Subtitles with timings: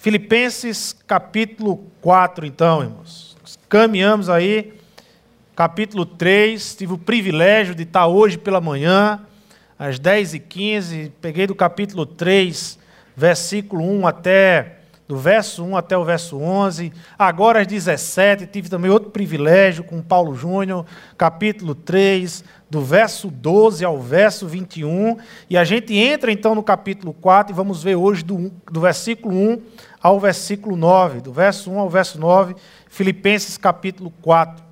[0.00, 3.36] Filipenses capítulo 4, então, irmãos.
[3.68, 4.72] Caminhamos aí,
[5.54, 6.74] capítulo 3.
[6.74, 9.20] Tive o privilégio de estar hoje pela manhã,
[9.78, 11.12] às 10h15.
[11.20, 12.78] Peguei do capítulo 3,
[13.14, 14.76] versículo 1 até.
[15.06, 16.92] Do verso 1 até o verso 11.
[17.18, 20.86] Agora às 17, tive também outro privilégio com Paulo Júnior,
[21.18, 25.16] capítulo 3, do verso 12 ao verso 21.
[25.50, 29.34] E a gente entra então no capítulo 4 e vamos ver hoje do, do versículo
[29.34, 29.60] 1
[30.02, 32.56] ao versículo 9, do verso 1 ao verso 9,
[32.88, 34.64] Filipenses capítulo 4.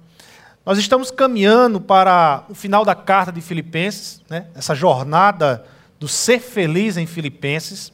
[0.65, 4.47] Nós estamos caminhando para o final da carta de Filipenses, né?
[4.55, 5.65] essa jornada
[5.99, 7.93] do ser feliz em Filipenses.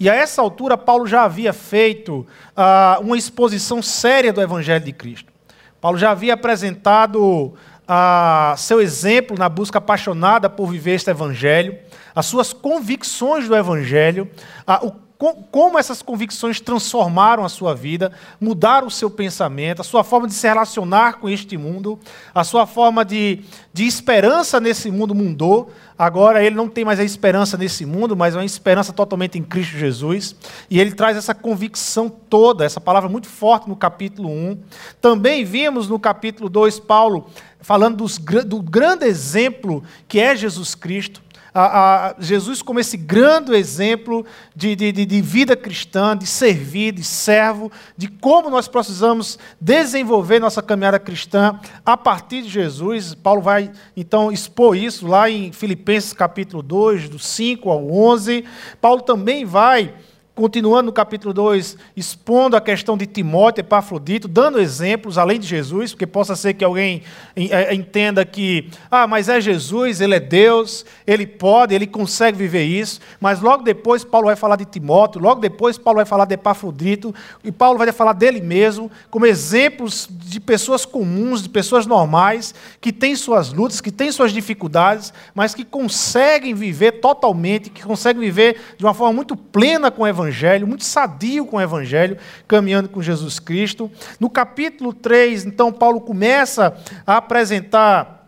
[0.00, 4.92] E a essa altura, Paulo já havia feito uh, uma exposição séria do Evangelho de
[4.92, 5.32] Cristo.
[5.80, 7.54] Paulo já havia apresentado
[7.88, 11.78] uh, seu exemplo na busca apaixonada por viver este Evangelho,
[12.14, 14.28] as suas convicções do Evangelho,
[14.66, 20.04] uh, o como essas convicções transformaram a sua vida, mudaram o seu pensamento, a sua
[20.04, 21.98] forma de se relacionar com este mundo,
[22.32, 23.40] a sua forma de,
[23.72, 25.72] de esperança nesse mundo mudou.
[25.98, 29.76] Agora ele não tem mais a esperança nesse mundo, mas uma esperança totalmente em Cristo
[29.76, 30.36] Jesus.
[30.70, 34.58] E ele traz essa convicção toda, essa palavra muito forte no capítulo 1.
[35.00, 37.28] Também vimos no capítulo 2 Paulo
[37.60, 41.20] falando dos, do grande exemplo que é Jesus Cristo
[41.60, 47.02] a, a Jesus como esse grande exemplo de, de, de vida cristã, de servir, de
[47.02, 53.12] servo, de como nós precisamos desenvolver nossa caminhada cristã a partir de Jesus.
[53.14, 58.44] Paulo vai então expor isso lá em Filipenses capítulo 2, do 5 ao 11.
[58.80, 59.94] Paulo também vai
[60.38, 65.90] continuando no capítulo 2, expondo a questão de Timóteo, Epafrodito, dando exemplos além de Jesus,
[65.90, 67.02] porque possa ser que alguém
[67.34, 72.62] é, entenda que, ah, mas é Jesus, ele é Deus, ele pode, ele consegue viver
[72.62, 76.34] isso, mas logo depois Paulo vai falar de Timóteo, logo depois Paulo vai falar de
[76.34, 82.54] Epafrodito, e Paulo vai falar dele mesmo, como exemplos de pessoas comuns, de pessoas normais,
[82.80, 88.22] que têm suas lutas, que têm suas dificuldades, mas que conseguem viver totalmente, que conseguem
[88.22, 92.18] viver de uma forma muito plena com o Evangelho Evangelho, muito sadio com o Evangelho,
[92.46, 93.90] caminhando com Jesus Cristo.
[94.20, 98.18] No capítulo 3, então, Paulo começa a apresentar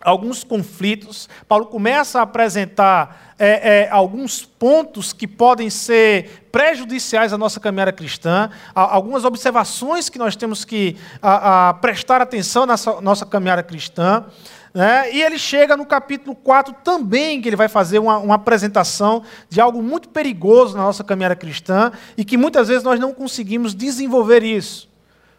[0.00, 7.38] alguns conflitos, Paulo começa a apresentar é, é, alguns pontos que podem ser prejudiciais à
[7.38, 13.26] nossa caminhada cristã, algumas observações que nós temos que a, a prestar atenção na nossa
[13.26, 14.24] caminhada cristã.
[14.72, 15.12] Né?
[15.12, 19.60] E ele chega no capítulo 4 também, que ele vai fazer uma, uma, apresentação de
[19.60, 24.44] algo muito perigoso na nossa caminhada cristã e que muitas vezes nós não conseguimos desenvolver
[24.44, 24.88] isso.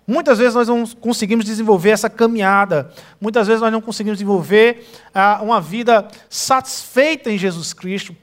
[0.06, 2.92] Muitas vezes nós não conseguimos desenvolver essa caminhada,
[3.22, 8.14] muitas vezes nós não conseguimos desenvolver ah, uma vida satisfeita em Jesus Cristo,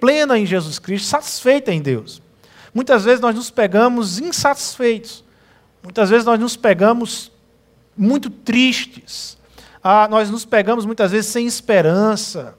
[0.00, 2.22] plena em Jesus Cristo, satisfeita em Deus.
[2.72, 5.22] Muitas vezes nós nos pegamos insatisfeitos,
[5.82, 7.30] muitas vezes nós nos pegamos
[7.96, 9.36] muito tristes,
[9.86, 12.54] ah, nós nos pegamos muitas vezes sem esperança.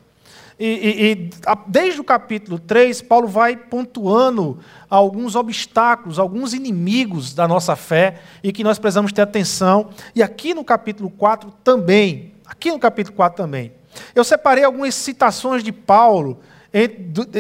[0.60, 1.32] E, e, e,
[1.66, 8.54] desde o capítulo 3, Paulo vai pontuando alguns obstáculos, alguns inimigos da nossa fé e
[8.54, 9.90] que nós precisamos ter atenção.
[10.14, 12.32] E aqui no capítulo 4 também.
[12.46, 13.74] Aqui no capítulo 4 também.
[14.14, 16.40] Eu separei algumas citações de Paulo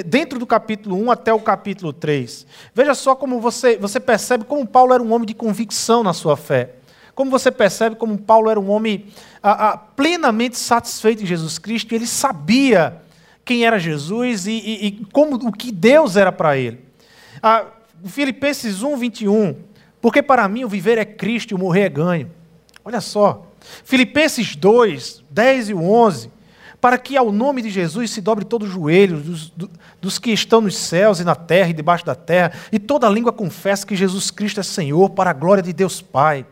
[0.08, 2.48] dentro do capítulo 1 até o capítulo 3.
[2.74, 6.36] Veja só como você, você percebe como Paulo era um homem de convicção na sua
[6.36, 6.74] fé.
[7.16, 9.06] Como você percebe como Paulo era um homem
[9.42, 13.02] a, a, plenamente satisfeito em Jesus Cristo, ele sabia
[13.46, 16.80] quem era Jesus e, e, e como o que Deus era para ele.
[18.04, 19.56] Filipenses 1, 21.
[20.02, 22.32] Porque para mim o viver é Cristo e o morrer é ganho.
[22.84, 23.48] Olha só.
[23.84, 26.32] Filipenses 2, 10 e 11.
[26.82, 29.52] Para que ao nome de Jesus se dobre todo o joelho dos,
[30.02, 33.34] dos que estão nos céus e na terra e debaixo da terra, e toda língua
[33.34, 36.46] confesse que Jesus Cristo é Senhor, para a glória de Deus Pai.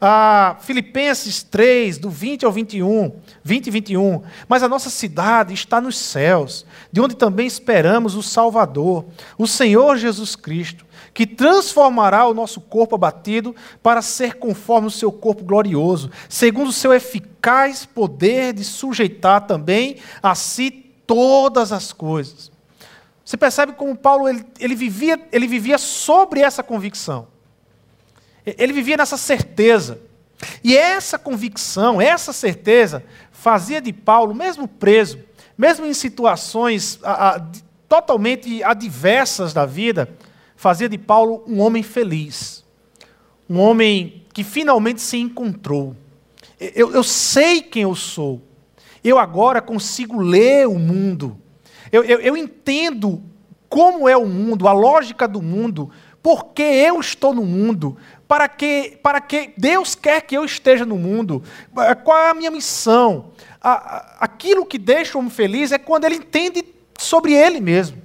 [0.00, 3.12] Ah, Filipenses 3, do 20 ao 21,
[3.42, 4.22] 20 e 21.
[4.48, 9.06] Mas a nossa cidade está nos céus, de onde também esperamos o Salvador,
[9.36, 15.10] o Senhor Jesus Cristo, que transformará o nosso corpo abatido para ser conforme o seu
[15.10, 20.70] corpo glorioso, segundo o seu eficaz poder de sujeitar também a si
[21.06, 22.52] todas as coisas.
[23.24, 27.26] Você percebe como Paulo ele, ele, vivia, ele vivia sobre essa convicção.
[28.56, 30.00] Ele vivia nessa certeza.
[30.62, 33.02] E essa convicção, essa certeza,
[33.32, 35.18] fazia de Paulo, mesmo preso,
[35.56, 37.42] mesmo em situações a, a,
[37.88, 40.08] totalmente adversas da vida,
[40.56, 42.64] fazia de Paulo um homem feliz.
[43.50, 45.96] Um homem que finalmente se encontrou.
[46.60, 48.42] Eu, eu sei quem eu sou.
[49.02, 51.36] Eu agora consigo ler o mundo.
[51.90, 53.22] Eu, eu, eu entendo
[53.68, 55.90] como é o mundo, a lógica do mundo,
[56.22, 57.96] Porque eu estou no mundo?
[58.26, 61.42] Para que, para que Deus quer que eu esteja no mundo?
[62.04, 63.30] Qual é a minha missão?
[63.60, 66.64] Aquilo que deixa o homem feliz é quando ele entende
[66.98, 68.02] sobre ele mesmo.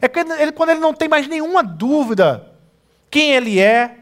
[0.00, 0.08] É
[0.52, 2.50] quando ele não tem mais nenhuma dúvida
[3.10, 3.98] quem ele é,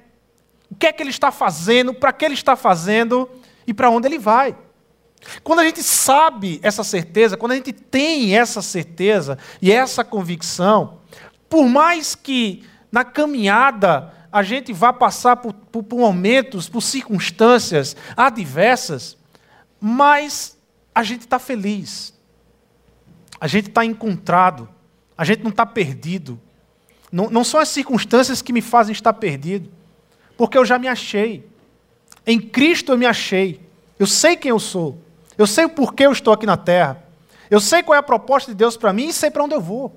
[0.71, 3.29] o que é que ele está fazendo, para que ele está fazendo
[3.67, 4.57] e para onde ele vai.
[5.45, 10.99] Quando a gente sabe essa certeza, quando a gente tem essa certeza e essa convicção,
[11.49, 17.97] por mais que na caminhada a gente vá passar por, por, por momentos, por circunstâncias
[18.17, 19.17] adversas,
[19.81, 20.57] mas
[20.95, 22.15] a gente está feliz,
[23.41, 24.69] a gente está encontrado,
[25.17, 26.41] a gente não está perdido.
[27.11, 29.71] Não, não são as circunstâncias que me fazem estar perdido,
[30.37, 31.47] porque eu já me achei.
[32.27, 33.61] Em Cristo eu me achei.
[33.99, 34.99] Eu sei quem eu sou.
[35.37, 37.03] Eu sei o porquê eu estou aqui na terra.
[37.51, 39.61] Eu sei qual é a proposta de Deus para mim e sei para onde eu
[39.61, 39.95] vou.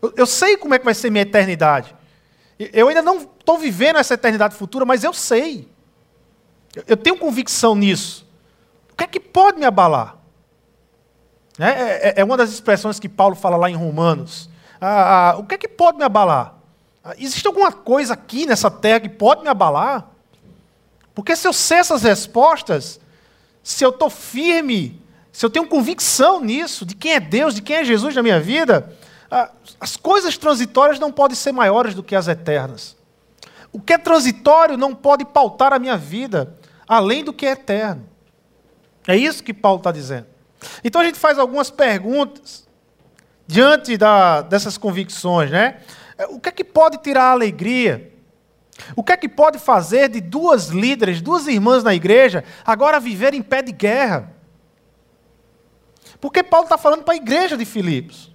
[0.00, 1.94] Eu, eu, sei como é que vai ser minha eternidade.
[2.58, 5.68] Eu ainda não estou vivendo essa eternidade futura, mas eu sei.
[6.86, 8.26] Eu, tenho convicção nisso.
[8.92, 10.16] O que é que pode me abalar?
[11.58, 14.48] É, é, é uma das expressões que Paulo fala lá em Romanos.
[14.80, 16.54] Ah, ah, o que é que pode me abalar?
[17.04, 20.08] Ah, existe alguma coisa aqui nessa terra que pode me abalar?
[21.14, 23.00] Porque se eu sei essas respostas,
[23.62, 25.00] se eu estou firme,
[25.32, 28.40] se eu tenho convicção nisso, de quem é Deus, de quem é Jesus na minha
[28.40, 28.94] vida,
[29.80, 32.96] as coisas transitórias não podem ser maiores do que as eternas.
[33.72, 36.56] O que é transitório não pode pautar a minha vida,
[36.88, 38.08] além do que é eterno.
[39.06, 40.26] É isso que Paulo está dizendo.
[40.82, 42.66] Então a gente faz algumas perguntas
[43.46, 45.80] diante da, dessas convicções, né?
[46.30, 48.16] O que é que pode tirar a alegria
[48.94, 53.34] o que é que pode fazer de duas líderes, duas irmãs na igreja, agora viver
[53.34, 54.32] em pé de guerra?
[56.20, 58.34] Porque Paulo está falando para a igreja de Filipos.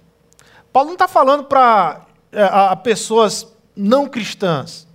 [0.72, 2.02] Paulo não está falando para
[2.32, 3.46] é, pessoas
[3.76, 4.86] não cristãs.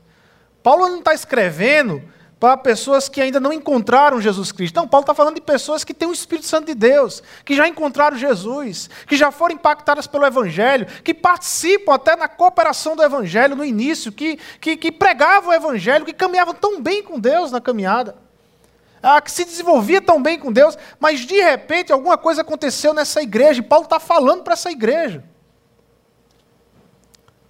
[0.63, 2.01] Paulo não está escrevendo
[2.39, 4.75] para pessoas que ainda não encontraram Jesus Cristo.
[4.75, 7.67] Não, Paulo está falando de pessoas que têm o Espírito Santo de Deus, que já
[7.67, 13.55] encontraram Jesus, que já foram impactadas pelo Evangelho, que participam até na cooperação do Evangelho
[13.55, 17.59] no início, que, que, que pregavam o Evangelho, que caminhavam tão bem com Deus na
[17.59, 18.15] caminhada,
[19.01, 23.21] ah, que se desenvolvia tão bem com Deus, mas de repente alguma coisa aconteceu nessa
[23.21, 25.23] igreja, e Paulo está falando para essa igreja.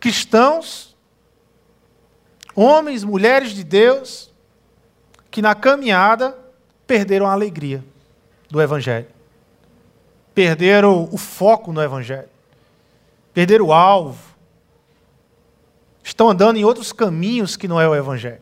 [0.08, 0.96] Cristãos,
[2.56, 4.34] homens, mulheres de Deus,
[5.30, 6.34] que na caminhada
[6.88, 7.84] perderam a alegria
[8.50, 9.08] do Evangelho.
[10.34, 12.30] Perderam o foco no Evangelho.
[13.34, 14.34] Perderam o alvo.
[16.02, 18.40] Estão andando em outros caminhos que não é o Evangelho.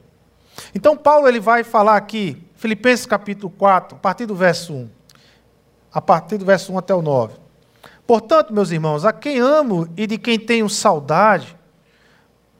[0.75, 4.89] Então, Paulo ele vai falar aqui, Filipenses capítulo 4, a partir do verso 1.
[5.91, 7.44] A partir do verso 1 até o 9.
[8.07, 11.57] Portanto, meus irmãos, a quem amo e de quem tenho saudade,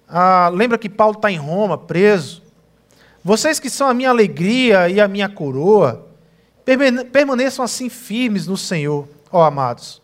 [0.07, 2.41] ah, lembra que Paulo está em Roma, preso.
[3.23, 6.07] Vocês que são a minha alegria e a minha coroa,
[7.11, 10.01] permaneçam assim firmes no Senhor, ó amados.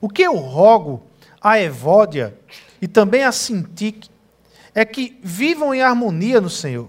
[0.00, 1.02] O que eu rogo
[1.40, 2.36] a Evódia
[2.82, 4.10] e também a Sintique
[4.74, 6.88] é que vivam em harmonia no Senhor.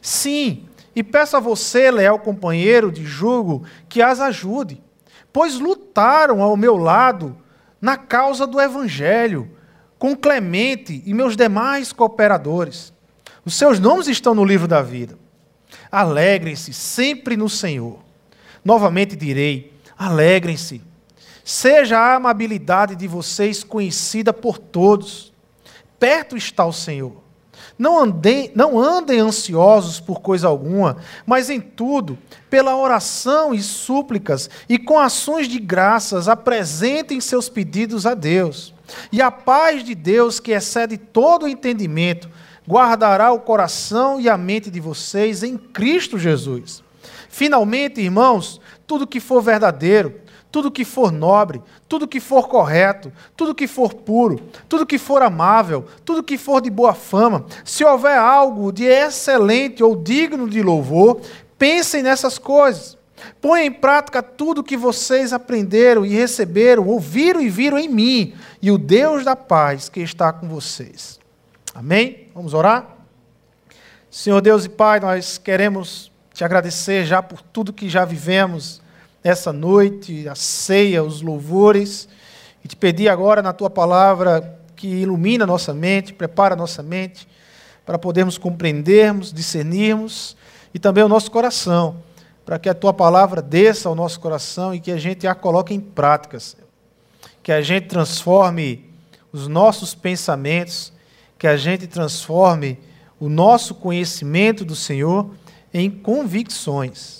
[0.00, 4.80] Sim, e peço a você, leal companheiro de jugo, que as ajude,
[5.32, 7.36] pois lutaram ao meu lado
[7.80, 9.50] na causa do Evangelho,
[9.98, 12.92] com Clemente e meus demais cooperadores.
[13.44, 15.18] Os seus nomes estão no livro da vida.
[15.90, 17.98] Alegrem-se sempre no Senhor.
[18.64, 20.82] Novamente direi: alegrem-se.
[21.44, 25.32] Seja a amabilidade de vocês conhecida por todos.
[25.98, 27.29] Perto está o Senhor.
[27.80, 32.18] Não andem, não andem ansiosos por coisa alguma, mas em tudo,
[32.50, 38.74] pela oração e súplicas e com ações de graças, apresentem seus pedidos a Deus.
[39.10, 42.28] E a paz de Deus, que excede todo o entendimento,
[42.68, 46.82] guardará o coração e a mente de vocês em Cristo Jesus.
[47.30, 50.20] Finalmente, irmãos, tudo que for verdadeiro,
[50.50, 55.22] tudo que for nobre, tudo que for correto, tudo que for puro, tudo que for
[55.22, 60.62] amável, tudo que for de boa fama, se houver algo de excelente ou digno de
[60.62, 61.20] louvor,
[61.58, 62.98] pensem nessas coisas.
[63.40, 68.70] Põem em prática tudo que vocês aprenderam e receberam, ouviram e viram em mim, e
[68.70, 71.20] o Deus da paz que está com vocês.
[71.74, 72.28] Amém?
[72.34, 72.96] Vamos orar?
[74.10, 78.82] Senhor Deus e Pai, nós queremos te agradecer já por tudo que já vivemos
[79.22, 82.08] essa noite, a ceia, os louvores,
[82.64, 87.28] e te pedir agora na tua palavra que ilumina nossa mente, prepara nossa mente,
[87.84, 90.36] para podermos compreendermos, discernirmos
[90.72, 91.96] e também o nosso coração,
[92.44, 95.74] para que a tua palavra desça ao nosso coração e que a gente a coloque
[95.74, 96.38] em prática.
[97.42, 98.90] Que a gente transforme
[99.32, 100.92] os nossos pensamentos
[101.40, 102.78] que a gente transforme
[103.18, 105.30] o nosso conhecimento do Senhor
[105.72, 107.19] em convicções,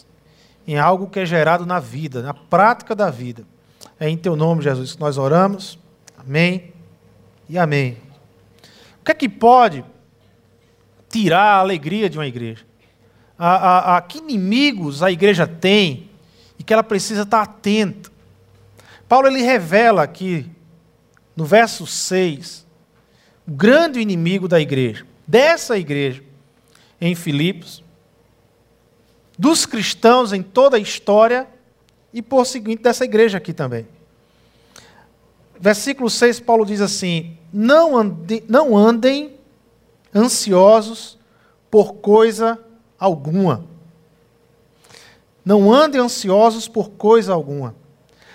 [0.71, 3.43] em algo que é gerado na vida, na prática da vida.
[3.99, 5.77] É em teu nome, Jesus, que nós oramos.
[6.17, 6.73] Amém
[7.49, 7.97] e amém.
[9.00, 9.85] O que é que pode
[11.09, 12.65] tirar a alegria de uma igreja?
[13.37, 16.09] A, a, a que inimigos a igreja tem
[16.57, 18.09] e que ela precisa estar atenta?
[19.09, 20.49] Paulo ele revela aqui,
[21.35, 22.65] no verso 6,
[23.45, 26.23] o grande inimigo da igreja, dessa igreja,
[27.00, 27.83] em Filipos,
[29.40, 31.49] dos cristãos em toda a história
[32.12, 33.88] e, por seguinte, dessa igreja aqui também.
[35.59, 39.35] Versículo 6, Paulo diz assim: Não, ande, não andem
[40.14, 41.18] ansiosos
[41.70, 42.59] por coisa
[42.99, 43.64] alguma.
[45.42, 47.75] Não andem ansiosos por coisa alguma.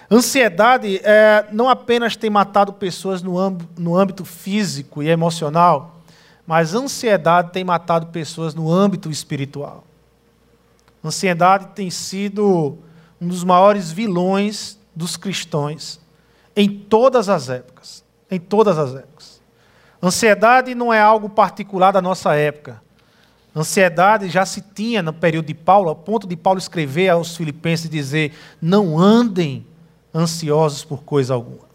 [0.09, 3.35] Ansiedade é, não apenas tem matado pessoas no,
[3.77, 5.99] no âmbito físico e emocional,
[6.47, 9.83] mas ansiedade tem matado pessoas no âmbito espiritual.
[11.05, 12.79] Ansiedade tem sido
[13.21, 15.99] um dos maiores vilões dos cristãos
[16.55, 18.03] em todas as épocas.
[18.31, 19.39] Em todas as épocas.
[20.01, 22.81] Ansiedade não é algo particular da nossa época.
[23.55, 27.85] Ansiedade já se tinha no período de Paulo, a ponto de Paulo escrever aos filipenses
[27.85, 29.65] e dizer: não andem
[30.13, 31.65] ansiosos por coisa alguma.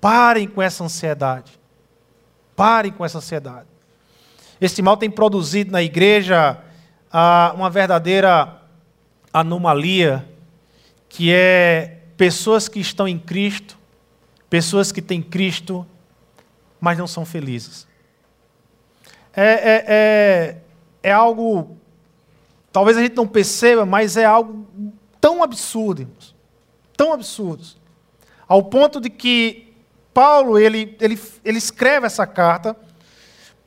[0.00, 1.58] Parem com essa ansiedade.
[2.54, 3.66] Parem com essa ansiedade.
[4.60, 6.62] Este mal tem produzido na igreja
[7.54, 8.60] uma verdadeira
[9.32, 10.28] anomalia,
[11.08, 13.78] que é pessoas que estão em Cristo,
[14.48, 15.86] pessoas que têm Cristo,
[16.80, 17.86] mas não são felizes.
[19.34, 20.56] É, é, é,
[21.02, 21.76] é algo,
[22.72, 24.66] talvez a gente não perceba, mas é algo
[25.20, 26.40] tão absurdo, irmãos
[27.00, 27.78] tão absurdos,
[28.46, 29.72] ao ponto de que
[30.12, 32.76] Paulo ele, ele, ele escreve essa carta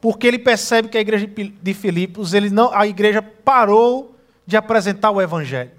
[0.04, 4.14] porque ele percebe que a igreja de Filipos, ele não, a igreja parou
[4.46, 5.72] de apresentar o evangelho.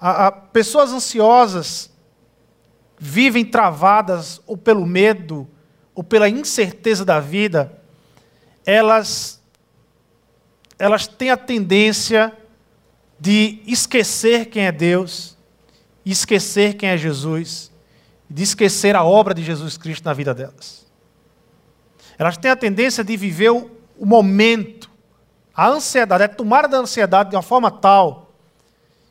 [0.00, 1.92] A, a, pessoas ansiosas
[2.98, 5.46] vivem travadas ou pelo medo
[5.94, 7.70] ou pela incerteza da vida,
[8.64, 9.42] elas
[10.78, 12.32] elas têm a tendência
[13.20, 15.36] de esquecer quem é Deus
[16.10, 17.70] esquecer quem é Jesus,
[18.30, 20.87] de esquecer a obra de Jesus Cristo na vida delas.
[22.18, 24.90] Elas têm a tendência de viver o, o momento,
[25.54, 28.26] a ansiedade, é tomada da ansiedade de uma forma tal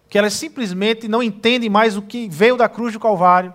[0.09, 3.53] que elas simplesmente não entendem mais o que veio da cruz do Calvário,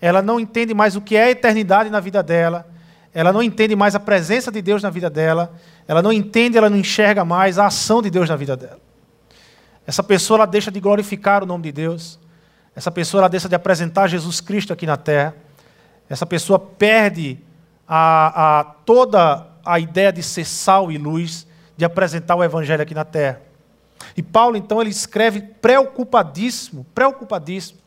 [0.00, 2.68] ela não entende mais o que é a eternidade na vida dela,
[3.12, 5.52] ela não entende mais a presença de Deus na vida dela,
[5.86, 8.80] ela não entende, ela não enxerga mais a ação de Deus na vida dela.
[9.86, 12.18] Essa pessoa ela deixa de glorificar o nome de Deus,
[12.74, 15.34] essa pessoa ela deixa de apresentar Jesus Cristo aqui na terra.
[16.08, 17.38] Essa pessoa perde
[17.94, 21.46] a, a, toda a ideia de ser sal e luz,
[21.76, 23.42] de apresentar o Evangelho aqui na terra.
[24.16, 27.78] E Paulo, então, ele escreve preocupadíssimo, preocupadíssimo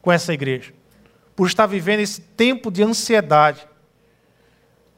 [0.00, 0.72] com essa igreja,
[1.34, 3.66] por estar vivendo esse tempo de ansiedade,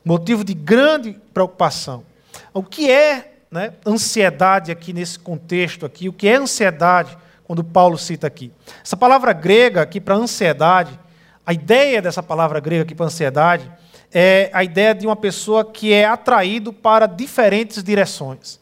[0.04, 2.04] motivo de grande preocupação.
[2.52, 6.10] O que é né, ansiedade aqui nesse contexto aqui?
[6.10, 7.16] O que é ansiedade?
[7.44, 8.52] quando Paulo cita aqui.
[8.84, 10.98] Essa palavra grega aqui para ansiedade,
[11.46, 13.70] a ideia dessa palavra grega aqui para ansiedade
[14.18, 18.58] é a ideia de uma pessoa que é atraído para diferentes direções.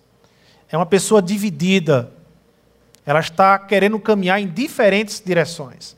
[0.69, 2.11] É uma pessoa dividida.
[3.07, 5.97] Ela está querendo caminhar em diferentes direções.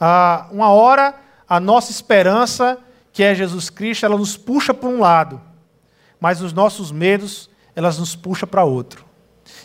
[0.00, 1.14] Ah, uma hora,
[1.48, 2.78] a nossa esperança,
[3.12, 5.40] que é Jesus Cristo, ela nos puxa para um lado,
[6.18, 9.04] mas os nossos medos, elas nos puxam para outro.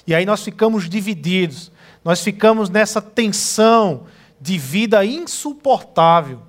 [0.05, 1.71] E aí nós ficamos divididos.
[2.05, 4.03] Nós ficamos nessa tensão
[4.39, 6.43] de vida insuportável,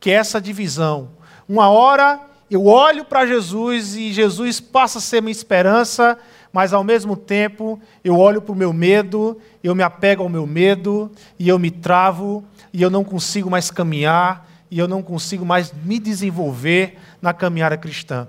[0.00, 1.10] que é essa divisão.
[1.48, 6.18] Uma hora eu olho para Jesus e Jesus passa a ser minha esperança,
[6.52, 10.46] mas ao mesmo tempo eu olho para o meu medo, eu me apego ao meu
[10.46, 15.44] medo e eu me travo e eu não consigo mais caminhar e eu não consigo
[15.44, 18.28] mais me desenvolver na caminhada cristã.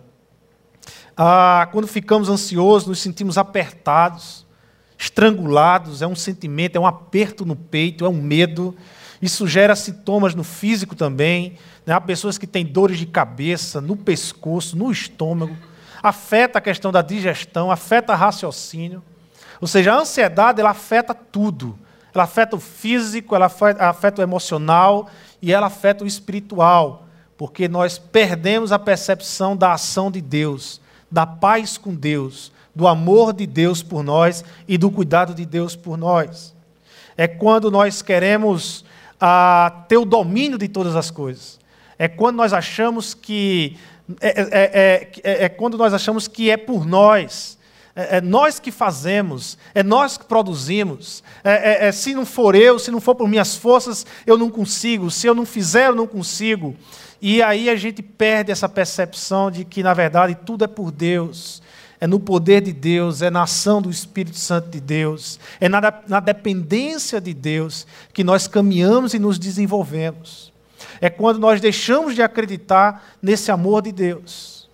[1.16, 4.44] Ah, quando ficamos ansiosos, nos sentimos apertados
[5.04, 8.76] estrangulados, é um sentimento, é um aperto no peito, é um medo.
[9.22, 11.58] Isso gera sintomas no físico também.
[11.86, 11.94] Né?
[11.94, 15.56] Há pessoas que têm dores de cabeça, no pescoço, no estômago.
[16.02, 19.02] Afeta a questão da digestão, afeta raciocínio.
[19.62, 21.78] Ou seja, a ansiedade ela afeta tudo.
[22.14, 23.50] Ela afeta o físico, ela
[23.80, 25.10] afeta o emocional
[25.42, 27.08] e ela afeta o espiritual.
[27.38, 33.34] Porque nós perdemos a percepção da ação de Deus, da paz com Deus, do amor
[33.34, 36.54] de Deus por nós e do cuidado de Deus por nós.
[37.18, 38.86] É quando nós queremos
[39.20, 41.60] ah, ter o domínio de todas as coisas.
[42.04, 43.78] É quando nós achamos que
[44.20, 47.58] é, é, é, é quando nós achamos que é por nós.
[47.96, 51.24] É, é, nós que fazemos, é nós que produzimos.
[51.46, 54.50] É, é, é, se não for eu, se não for por minhas forças, eu não
[54.50, 55.10] consigo.
[55.10, 56.76] Se eu não fizer, eu não consigo.
[57.22, 61.64] E aí a gente perde essa percepção de que, na verdade, tudo é por Deus.
[62.02, 65.80] É no poder de Deus, é na ação do Espírito Santo de Deus, é na,
[66.06, 70.53] na dependência de Deus que nós caminhamos e nos desenvolvemos.
[71.04, 74.70] É quando nós deixamos de acreditar nesse amor de Deus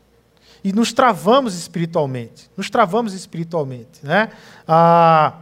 [0.64, 2.52] e nos travamos espiritualmente.
[2.56, 4.00] Nos travamos espiritualmente.
[4.04, 4.30] Né?
[4.68, 5.34] Ah,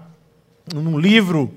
[0.73, 1.53] num livro,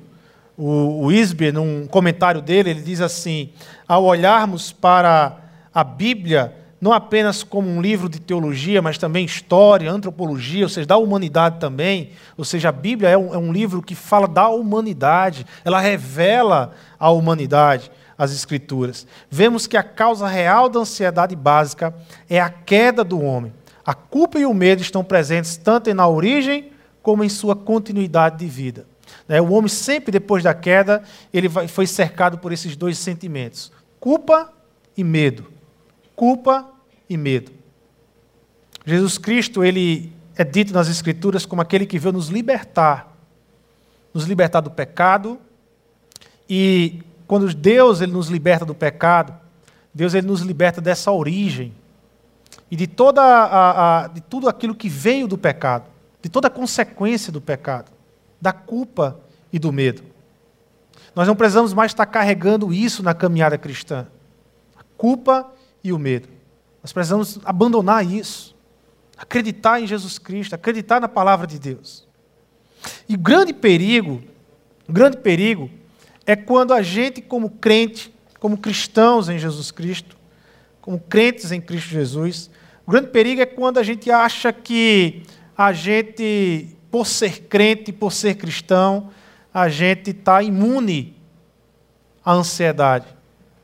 [0.58, 3.50] o, o Isbe, num comentário dele, ele diz assim:
[3.86, 5.36] ao olharmos para
[5.72, 10.88] a Bíblia, não apenas como um livro de teologia, mas também história, antropologia, ou seja,
[10.88, 12.10] da humanidade também.
[12.36, 16.72] Ou seja, a Bíblia é um, é um livro que fala da humanidade, ela revela
[16.98, 21.94] a humanidade as Escrituras, vemos que a causa real da ansiedade básica
[22.28, 23.50] é a queda do homem.
[23.82, 28.46] A culpa e o medo estão presentes tanto na origem como em sua continuidade de
[28.46, 28.86] vida.
[29.26, 34.52] Né, o homem sempre depois da queda ele foi cercado por esses dois sentimentos: culpa
[34.94, 35.50] e medo.
[36.14, 36.68] Culpa
[37.08, 37.50] e medo.
[38.84, 43.16] Jesus Cristo ele é dito nas Escrituras como aquele que veio nos libertar,
[44.12, 45.38] nos libertar do pecado
[46.46, 49.32] e quando Deus ele nos liberta do pecado,
[49.94, 51.72] Deus ele nos liberta dessa origem
[52.68, 55.84] e de, toda a, a, de tudo aquilo que veio do pecado,
[56.20, 57.92] de toda a consequência do pecado,
[58.40, 59.20] da culpa
[59.52, 60.02] e do medo.
[61.14, 64.08] Nós não precisamos mais estar carregando isso na caminhada cristã.
[64.76, 65.52] A culpa
[65.84, 66.28] e o medo.
[66.82, 68.56] Nós precisamos abandonar isso.
[69.16, 72.08] Acreditar em Jesus Cristo, acreditar na palavra de Deus.
[73.08, 74.20] E o grande perigo,
[74.88, 75.70] o grande perigo
[76.30, 80.16] é quando a gente, como crente, como cristãos em Jesus Cristo,
[80.80, 82.50] como crentes em Cristo Jesus,
[82.86, 85.22] o grande perigo é quando a gente acha que
[85.56, 89.10] a gente, por ser crente, por ser cristão,
[89.52, 91.16] a gente está imune
[92.24, 93.06] à ansiedade,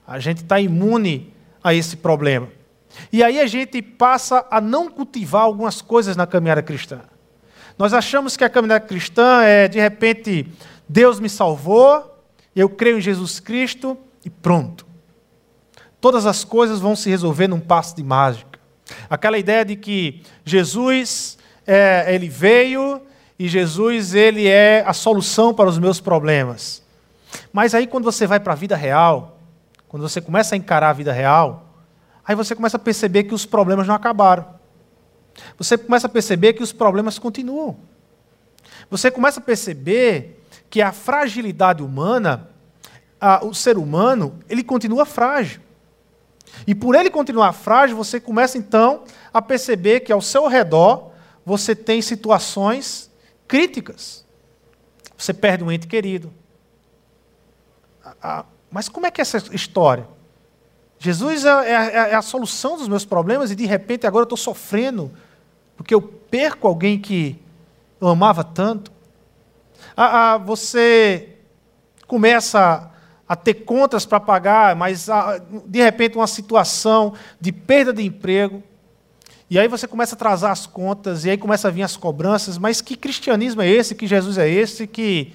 [0.07, 2.49] a gente está imune a esse problema.
[3.13, 7.01] E aí a gente passa a não cultivar algumas coisas na caminhada cristã.
[7.79, 10.49] Nós achamos que a caminhada cristã é, de repente,
[10.89, 12.16] Deus me salvou,
[12.61, 14.87] eu creio em Jesus Cristo e pronto.
[16.01, 18.59] Todas as coisas vão se resolver num passo de mágica.
[19.11, 23.03] Aquela ideia de que Jesus, é, ele veio
[23.39, 26.83] e Jesus, ele é a solução para os meus problemas.
[27.53, 29.39] Mas aí quando você vai para a vida real,
[29.89, 31.69] quando você começa a encarar a vida real,
[32.25, 34.47] aí você começa a perceber que os problemas não acabaram.
[35.59, 37.77] Você começa a perceber que os problemas continuam.
[38.91, 42.51] Você começa a perceber que a fragilidade humana,
[43.21, 45.61] a, o ser humano, ele continua frágil.
[46.67, 51.11] E por ele continuar frágil, você começa então a perceber que ao seu redor
[51.45, 53.11] você tem situações
[53.47, 54.25] críticas.
[55.17, 56.33] Você perde um ente querido.
[58.71, 60.09] Mas como é que é essa história?
[60.99, 61.73] Jesus é, é,
[62.11, 65.13] é a solução dos meus problemas e de repente agora eu estou sofrendo
[65.77, 67.39] porque eu perco alguém que
[68.01, 68.91] eu amava tanto
[69.97, 71.31] ah, ah, você
[72.07, 72.91] começa
[73.29, 75.09] a ter contas para pagar, mas
[75.67, 78.63] de repente uma situação de perda de emprego.
[79.49, 82.59] E aí você começa a atrasar as contas, e aí começa a vir as cobranças.
[82.59, 83.95] Mas que cristianismo é esse?
[83.95, 84.87] Que Jesus é esse?
[84.87, 85.33] Que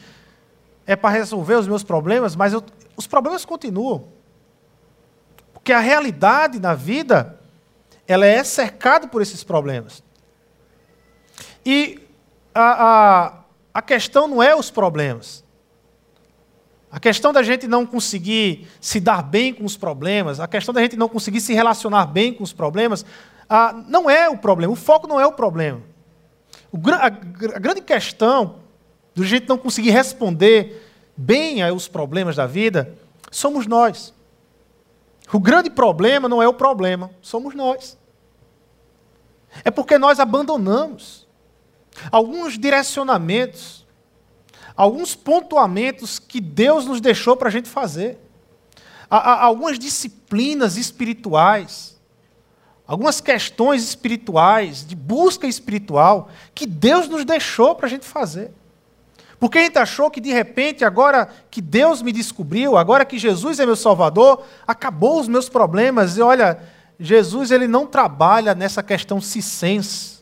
[0.85, 2.35] é para resolver os meus problemas?
[2.35, 2.63] Mas eu,
[2.95, 4.07] os problemas continuam.
[5.53, 7.39] Porque a realidade na vida,
[8.07, 10.03] ela é cercada por esses problemas.
[11.65, 11.99] E
[12.53, 13.40] a, a,
[13.73, 15.43] a questão não é os problemas.
[16.91, 20.81] A questão da gente não conseguir se dar bem com os problemas, a questão da
[20.81, 23.05] gente não conseguir se relacionar bem com os problemas,
[23.47, 24.73] ah, não é o problema.
[24.73, 25.81] O foco não é o problema.
[26.71, 28.55] O, a, a, grande questão
[29.15, 32.93] do gente não conseguir responder bem aos problemas da vida
[33.31, 34.13] somos nós.
[35.31, 37.97] O grande problema não é o problema, somos nós.
[39.63, 41.27] É porque nós abandonamos
[42.11, 43.85] alguns direcionamentos,
[44.75, 48.17] alguns pontuamentos que Deus nos deixou para a gente fazer,
[49.09, 51.99] algumas disciplinas espirituais,
[52.87, 58.51] algumas questões espirituais, de busca espiritual, que Deus nos deixou para a gente fazer.
[59.41, 63.59] Porque a gente achou que de repente, agora que Deus me descobriu, agora que Jesus
[63.59, 66.15] é meu Salvador, acabou os meus problemas.
[66.15, 66.59] E olha,
[66.99, 70.20] Jesus ele não trabalha nessa questão cissense.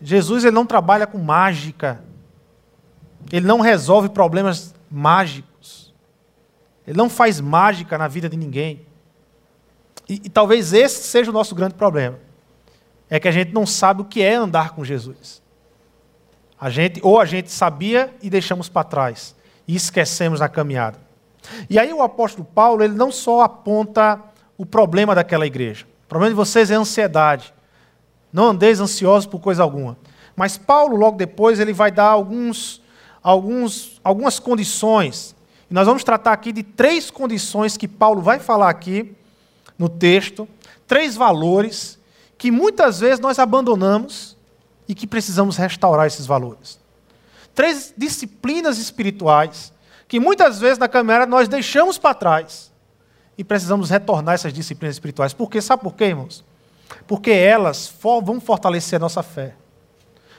[0.00, 2.02] Jesus ele não trabalha com mágica.
[3.32, 5.94] Ele não resolve problemas mágicos.
[6.86, 8.86] Ele não faz mágica na vida de ninguém.
[10.08, 12.18] E, e talvez esse seja o nosso grande problema.
[13.10, 15.42] É que a gente não sabe o que é andar com Jesus.
[16.60, 19.34] A gente, ou a gente sabia e deixamos para trás,
[19.66, 20.98] e esquecemos na caminhada.
[21.70, 24.20] E aí o apóstolo Paulo, ele não só aponta
[24.56, 25.86] o problema daquela igreja.
[26.06, 27.54] O problema de vocês é ansiedade.
[28.32, 29.96] Não andeis ansiosos por coisa alguma.
[30.36, 32.80] Mas Paulo, logo depois, ele vai dar alguns,
[33.22, 35.34] alguns, algumas condições.
[35.70, 39.14] E nós vamos tratar aqui de três condições que Paulo vai falar aqui
[39.78, 40.48] no texto,
[40.86, 41.98] três valores
[42.36, 44.36] que muitas vezes nós abandonamos
[44.88, 46.78] e que precisamos restaurar esses valores.
[47.54, 49.72] Três disciplinas espirituais
[50.06, 52.72] que muitas vezes na caminhada nós deixamos para trás
[53.36, 55.34] e precisamos retornar essas disciplinas espirituais.
[55.34, 55.60] Por quê?
[55.60, 56.44] Sabe por quê, irmãos?
[57.06, 59.54] Porque elas vão fortalecer a nossa fé.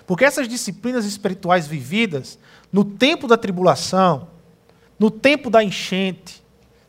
[0.06, 2.40] Porque essas disciplinas espirituais vividas
[2.72, 4.28] no tempo da tribulação,
[4.98, 6.44] no tempo da enchente,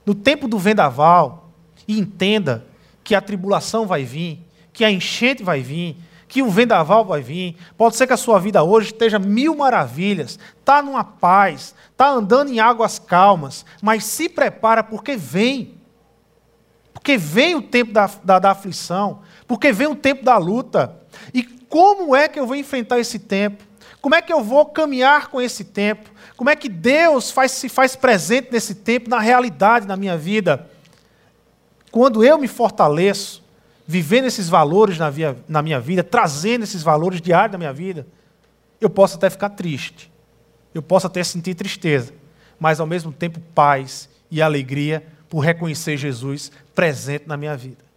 [0.04, 1.50] no tempo do vendaval,
[1.86, 2.66] e entenda
[3.02, 4.40] que a tribulação vai vir,
[4.72, 5.96] que a enchente vai vir,
[6.30, 7.56] que o vendaval vai vir.
[7.76, 12.50] Pode ser que a sua vida hoje esteja mil maravilhas, está numa paz, está andando
[12.50, 15.74] em águas calmas, mas se prepara porque vem.
[16.94, 19.20] Porque vem o tempo da, da, da aflição,
[19.50, 20.94] porque vem o tempo da luta.
[21.34, 23.64] E como é que eu vou enfrentar esse tempo?
[24.00, 26.08] Como é que eu vou caminhar com esse tempo?
[26.36, 30.70] Como é que Deus faz, se faz presente nesse tempo, na realidade, na minha vida?
[31.90, 33.42] Quando eu me fortaleço,
[33.84, 38.06] vivendo esses valores na, via, na minha vida, trazendo esses valores diários na minha vida,
[38.80, 40.12] eu posso até ficar triste,
[40.72, 42.14] eu posso até sentir tristeza,
[42.56, 47.89] mas ao mesmo tempo paz e alegria por reconhecer Jesus presente na minha vida.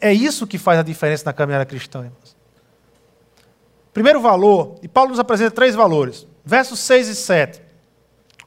[0.00, 2.36] É, isso que faz a diferença na caminhada cristã, irmãos.
[3.92, 6.26] Primeiro valor, e Paulo nos apresenta três valores.
[6.44, 7.62] Versos 6 e 7.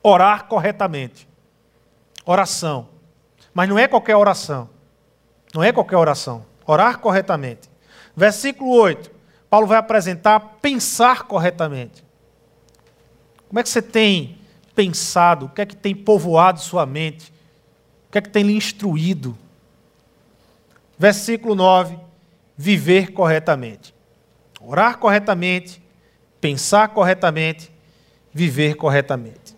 [0.04, 1.28] Orar corretamente.
[2.26, 2.90] Oração.
[3.54, 4.70] Mas não é qualquer oração.
[5.54, 6.46] Não é qualquer oração.
[6.66, 7.70] Orar corretamente.
[8.16, 9.12] Versículo 8.
[9.50, 12.04] Paulo vai apresentar pensar corretamente.
[13.50, 14.38] Como é que você tem
[14.74, 15.48] pensado?
[15.48, 17.34] O que é que tem povoado sua mente?
[18.08, 19.38] O que é que tem lhe instruído?
[21.02, 21.98] Versículo 9.
[22.56, 23.92] Viver corretamente.
[24.62, 25.82] Orar corretamente,
[26.40, 27.72] pensar corretamente,
[28.32, 29.58] viver corretamente.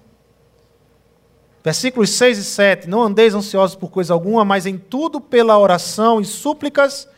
[1.61, 2.89] Versículos 6 e 7.
[2.89, 7.09] Não andeis ansiosos por coisa alguma, mas em tudo pela oração e súplicas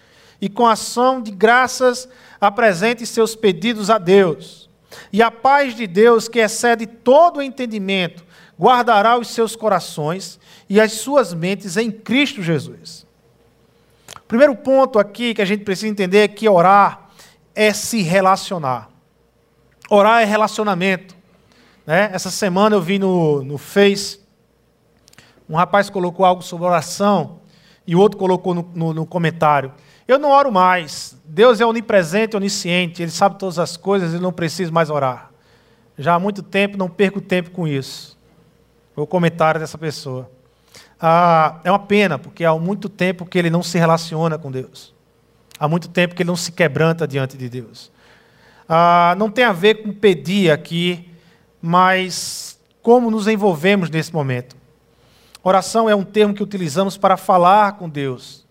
[0.41, 2.09] e com ação de graças
[2.41, 4.67] apresente seus pedidos a Deus.
[5.13, 8.25] E a paz de Deus, que excede todo o entendimento,
[8.59, 13.05] guardará os seus corações e as suas mentes em Cristo Jesus.
[14.27, 17.09] Primeiro ponto aqui que a gente precisa entender é que orar
[17.53, 18.89] é se relacionar.
[19.89, 21.15] Orar é relacionamento.
[21.85, 22.09] Né?
[22.11, 24.25] Essa semana eu vi no, no Face
[25.47, 27.39] um rapaz colocou algo sobre oração
[27.85, 29.71] e o outro colocou no, no, no comentário.
[30.07, 31.15] Eu não oro mais.
[31.23, 35.31] Deus é onipresente, onisciente, Ele sabe todas as coisas, Ele não precisa mais orar.
[35.97, 38.17] Já há muito tempo, não perco tempo com isso.
[38.93, 40.29] Foi o comentário dessa pessoa.
[40.99, 44.93] Ah, é uma pena, porque há muito tempo que ele não se relaciona com Deus.
[45.60, 47.91] Há muito tempo que ele não se quebranta diante de Deus.
[48.67, 51.10] Ah, não tem a ver com pedir aqui,
[51.62, 54.55] mas como nos envolvemos nesse momento.
[55.43, 58.45] Oração é um termo que utilizamos para falar com Deus.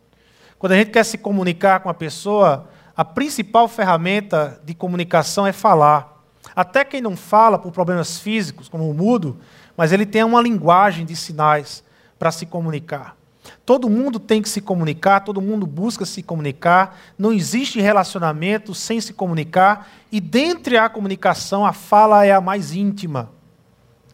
[0.59, 5.52] Quando a gente quer se comunicar com a pessoa, a principal ferramenta de comunicação é
[5.52, 6.22] falar.
[6.54, 9.38] Até quem não fala por problemas físicos, como o mudo,
[9.76, 11.83] mas ele tem uma linguagem de sinais
[12.24, 13.18] para se comunicar.
[13.66, 18.98] Todo mundo tem que se comunicar, todo mundo busca se comunicar, não existe relacionamento sem
[18.98, 23.28] se comunicar, e dentre a comunicação, a fala é a mais íntima.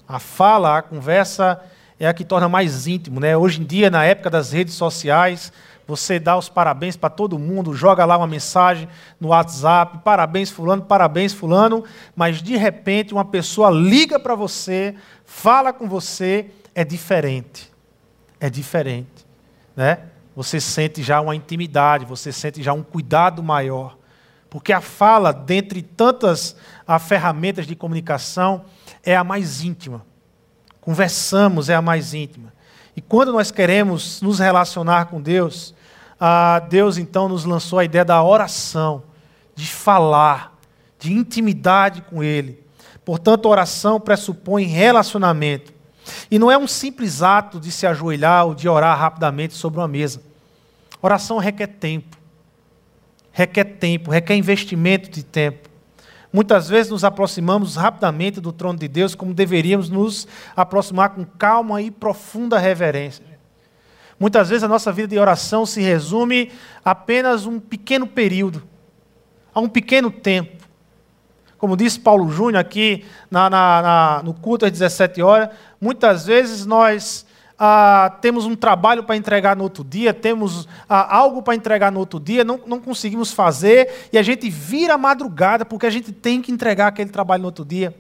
[0.09, 1.63] A fala, a conversa
[2.01, 3.21] é a que torna mais íntimo.
[3.21, 3.37] Né?
[3.37, 5.53] Hoje em dia, na época das redes sociais,
[5.87, 8.89] você dá os parabéns para todo mundo, joga lá uma mensagem
[9.21, 11.85] no WhatsApp, parabéns fulano, parabéns fulano,
[12.17, 17.70] mas de repente uma pessoa liga para você, fala com você, é diferente.
[18.41, 19.27] É diferente,
[19.77, 19.99] né?
[20.35, 23.99] Você sente já uma intimidade, você sente já um cuidado maior.
[24.49, 28.65] Porque a fala, dentre tantas a ferramentas de comunicação,
[29.05, 30.05] é a mais íntima
[30.81, 32.53] conversamos é a mais íntima.
[32.97, 35.75] E quando nós queremos nos relacionar com Deus,
[36.69, 39.05] Deus então nos lançou a ideia da oração,
[39.55, 40.59] de falar,
[40.99, 42.65] de intimidade com Ele.
[43.05, 45.73] Portanto, oração pressupõe relacionamento.
[46.31, 49.89] E não é um simples ato de se ajoelhar ou de orar rapidamente sobre uma
[49.89, 50.23] mesa.
[51.03, 52.17] Oração requer tempo.
[53.33, 55.69] Requer tempo, requer investimento de tempo.
[56.33, 61.83] Muitas vezes nos aproximamos rapidamente do trono de Deus, como deveríamos nos aproximar com calma
[61.83, 63.25] e profunda reverência.
[64.19, 66.53] Muitas vezes a nossa vida de oração se resume
[66.85, 68.63] a apenas um pequeno período,
[69.55, 70.60] a um pequeno tempo.
[71.61, 76.65] Como disse Paulo Júnior aqui na, na, na, no culto às 17 horas, muitas vezes
[76.65, 77.27] nós
[77.59, 82.01] ah, temos um trabalho para entregar no outro dia, temos ah, algo para entregar no
[82.01, 86.41] outro dia, não, não conseguimos fazer e a gente vira madrugada porque a gente tem
[86.41, 87.95] que entregar aquele trabalho no outro dia.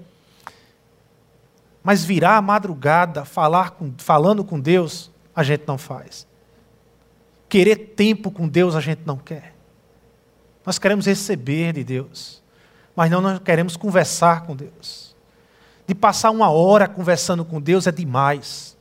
[1.83, 6.27] Mas virar a madrugada, falar com, falando com Deus, a gente não faz.
[7.47, 9.55] Querer tempo com Deus, a gente não quer.
[10.65, 12.40] Nós queremos receber de Deus,
[13.01, 15.17] mas não nós queremos conversar com Deus.
[15.87, 18.77] De passar uma hora conversando com Deus é demais.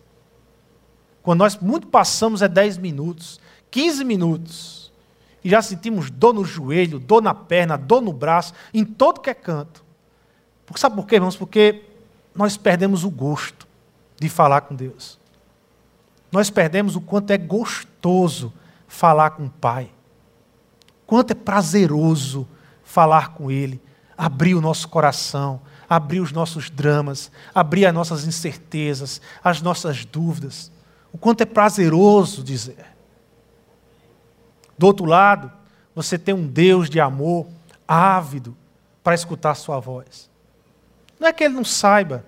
[1.24, 3.40] Quando nós muito passamos é 10 minutos,
[3.72, 4.92] 15 minutos,
[5.42, 9.30] e já sentimos dor no joelho, dor na perna, dor no braço, em todo que
[9.30, 9.86] é canto.
[10.66, 11.38] Porque, sabe por quê, irmãos?
[11.38, 11.86] Porque
[12.36, 13.66] nós perdemos o gosto
[14.20, 15.18] de falar com Deus.
[16.30, 18.52] Nós perdemos o quanto é gostoso
[18.86, 19.90] falar com o Pai.
[21.08, 22.46] Quanto é prazeroso
[22.84, 23.82] falar com Ele,
[24.20, 30.70] abrir o nosso coração, abrir os nossos dramas, abrir as nossas incertezas, as nossas dúvidas.
[31.14, 32.86] O quanto é prazeroso dizer.
[34.78, 35.50] Do outro lado,
[35.96, 37.48] você tem um Deus de amor
[37.88, 38.58] ávido
[39.02, 40.30] para escutar sua voz.
[41.18, 42.26] Não é que ele não saiba,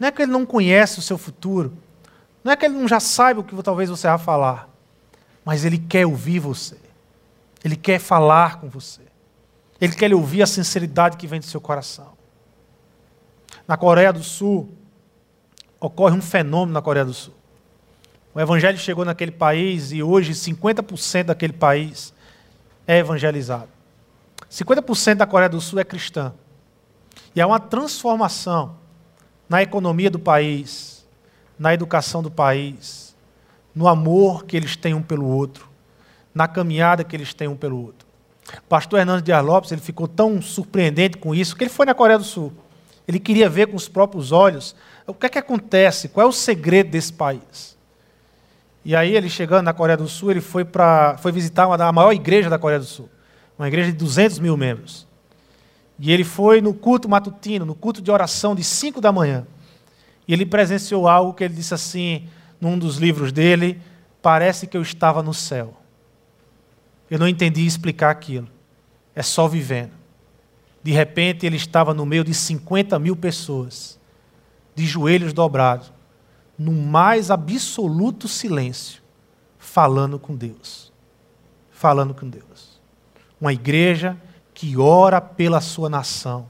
[0.00, 1.76] não é que ele não conhece o seu futuro,
[2.42, 4.70] não é que ele não já saiba o que talvez você vá falar,
[5.44, 6.78] mas ele quer ouvir você,
[7.62, 9.07] ele quer falar com você,
[9.80, 12.12] ele quer ouvir a sinceridade que vem do seu coração.
[13.66, 14.68] Na Coreia do Sul,
[15.78, 17.34] ocorre um fenômeno na Coreia do Sul.
[18.34, 22.12] O evangelho chegou naquele país e hoje 50% daquele país
[22.86, 23.68] é evangelizado.
[24.50, 26.32] 50% da Coreia do Sul é cristã.
[27.34, 28.76] E há uma transformação
[29.48, 31.06] na economia do país,
[31.58, 33.14] na educação do país,
[33.74, 35.68] no amor que eles têm um pelo outro,
[36.34, 38.07] na caminhada que eles têm um pelo outro.
[38.68, 42.18] Pastor Hernando Dias Lopes ele ficou tão surpreendente com isso que ele foi na Coreia
[42.18, 42.52] do Sul.
[43.06, 44.74] Ele queria ver com os próprios olhos
[45.06, 47.76] o que é que acontece, qual é o segredo desse país.
[48.84, 51.92] E aí ele chegando na Coreia do Sul, ele foi, para foi visitar uma, a
[51.92, 53.08] maior igreja da Coreia do Sul,
[53.58, 55.06] uma igreja de 200 mil membros.
[55.98, 59.46] E ele foi no culto matutino, no culto de oração de 5 da manhã.
[60.26, 62.28] E ele presenciou algo que ele disse assim,
[62.60, 63.80] num dos livros dele,
[64.22, 65.74] parece que eu estava no céu.
[67.10, 68.48] Eu não entendi explicar aquilo.
[69.14, 69.92] É só vivendo.
[70.82, 73.98] De repente ele estava no meio de 50 mil pessoas,
[74.74, 75.92] de joelhos dobrados,
[76.58, 79.02] no mais absoluto silêncio,
[79.58, 80.92] falando com Deus.
[81.70, 82.80] Falando com Deus.
[83.40, 84.16] Uma igreja
[84.54, 86.48] que ora pela sua nação,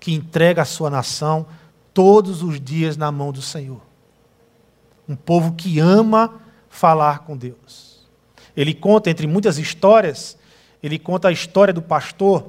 [0.00, 1.46] que entrega a sua nação
[1.92, 3.82] todos os dias na mão do Senhor.
[5.06, 7.91] Um povo que ama falar com Deus.
[8.56, 10.36] Ele conta, entre muitas histórias,
[10.82, 12.46] ele conta a história do pastor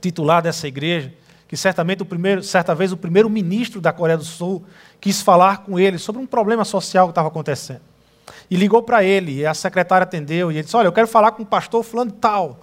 [0.00, 1.12] titular dessa igreja,
[1.46, 4.64] que certamente o primeiro, certa vez o primeiro ministro da Coreia do Sul
[5.00, 7.80] quis falar com ele sobre um problema social que estava acontecendo.
[8.50, 11.32] E ligou para ele, e a secretária atendeu, e ele disse: Olha, eu quero falar
[11.32, 12.60] com o pastor fulano tal.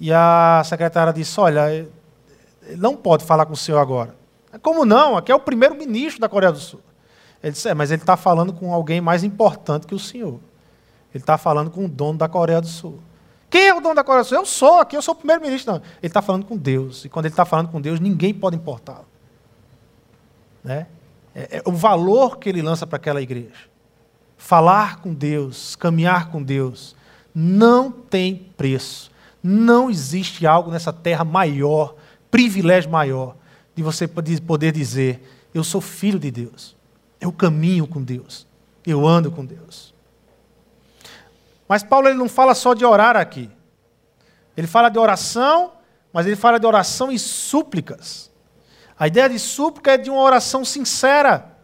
[0.00, 1.90] E a secretária disse: Olha, ele
[2.76, 4.14] não pode falar com o senhor agora.
[4.62, 5.16] Como não?
[5.16, 6.80] Aqui é o primeiro ministro da Coreia do Sul.
[7.42, 10.40] Ele disse: É, mas ele está falando com alguém mais importante que o senhor.
[11.16, 13.00] Ele está falando com o dono da Coreia do Sul.
[13.48, 14.38] Quem é o dono da Coreia do Sul?
[14.38, 15.74] Eu sou, aqui eu sou o primeiro-ministro.
[15.74, 17.04] Ele está falando com Deus.
[17.04, 19.06] E quando ele está falando com Deus, ninguém pode importá-lo.
[20.62, 20.86] Né?
[21.34, 23.70] É, é o valor que ele lança para aquela igreja.
[24.36, 26.94] Falar com Deus, caminhar com Deus,
[27.34, 29.10] não tem preço.
[29.42, 31.94] Não existe algo nessa terra maior,
[32.30, 33.36] privilégio maior,
[33.74, 36.76] de você poder dizer: Eu sou filho de Deus.
[37.18, 38.46] Eu caminho com Deus.
[38.84, 39.95] Eu ando com Deus.
[41.68, 43.50] Mas Paulo ele não fala só de orar aqui.
[44.56, 45.72] Ele fala de oração,
[46.12, 48.30] mas ele fala de oração e súplicas.
[48.98, 51.56] A ideia de súplica é de uma oração sincera.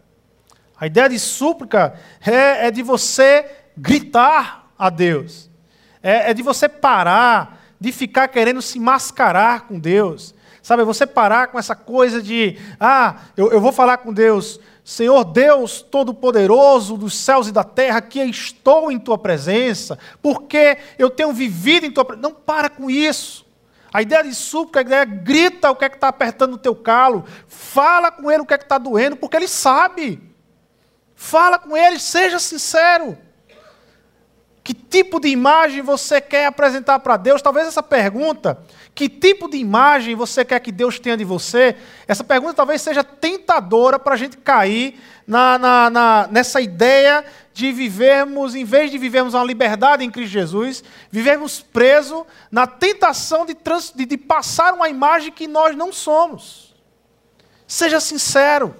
[0.79, 5.49] A ideia de súplica é, é de você gritar a Deus.
[6.01, 10.33] É, é de você parar de ficar querendo se mascarar com Deus.
[10.61, 15.23] Sabe, você parar com essa coisa de, ah, eu, eu vou falar com Deus, Senhor
[15.23, 21.31] Deus Todo-Poderoso dos céus e da terra, que estou em tua presença, porque eu tenho
[21.31, 22.27] vivido em tua presença.
[22.27, 23.45] Não para com isso.
[23.93, 26.57] A ideia de súplica, a ideia é grita o que é que está apertando o
[26.57, 30.21] teu calo, fala com ele o que é que está doendo, porque ele sabe.
[31.15, 33.17] Fala com ele, seja sincero.
[34.63, 37.41] Que tipo de imagem você quer apresentar para Deus?
[37.41, 38.63] Talvez essa pergunta,
[38.95, 41.75] que tipo de imagem você quer que Deus tenha de você?
[42.07, 47.71] Essa pergunta talvez seja tentadora para a gente cair na, na, na, nessa ideia de
[47.71, 53.55] vivermos, em vez de vivermos uma liberdade em Cristo Jesus, vivermos presos na tentação de,
[53.55, 56.75] trans, de, de passar uma imagem que nós não somos.
[57.67, 58.75] Seja sincero.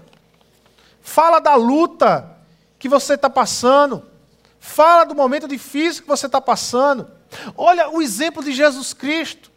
[1.01, 2.37] Fala da luta
[2.77, 4.03] que você está passando.
[4.59, 7.09] Fala do momento difícil que você está passando.
[7.57, 9.52] Olha o exemplo de Jesus Cristo.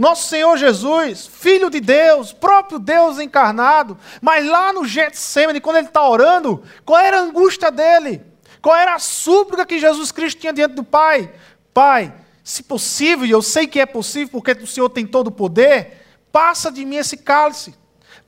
[0.00, 5.88] Nosso Senhor Jesus, Filho de Deus, próprio Deus encarnado, mas lá no Getsemane, quando ele
[5.88, 8.22] está orando, qual era a angústia dele?
[8.62, 11.30] Qual era a súplica que Jesus Cristo tinha diante do Pai?
[11.74, 15.30] Pai, se possível, e eu sei que é possível porque o Senhor tem todo o
[15.30, 17.74] poder, passa de mim esse cálice,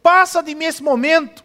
[0.02, 1.42] passa de mim esse momento.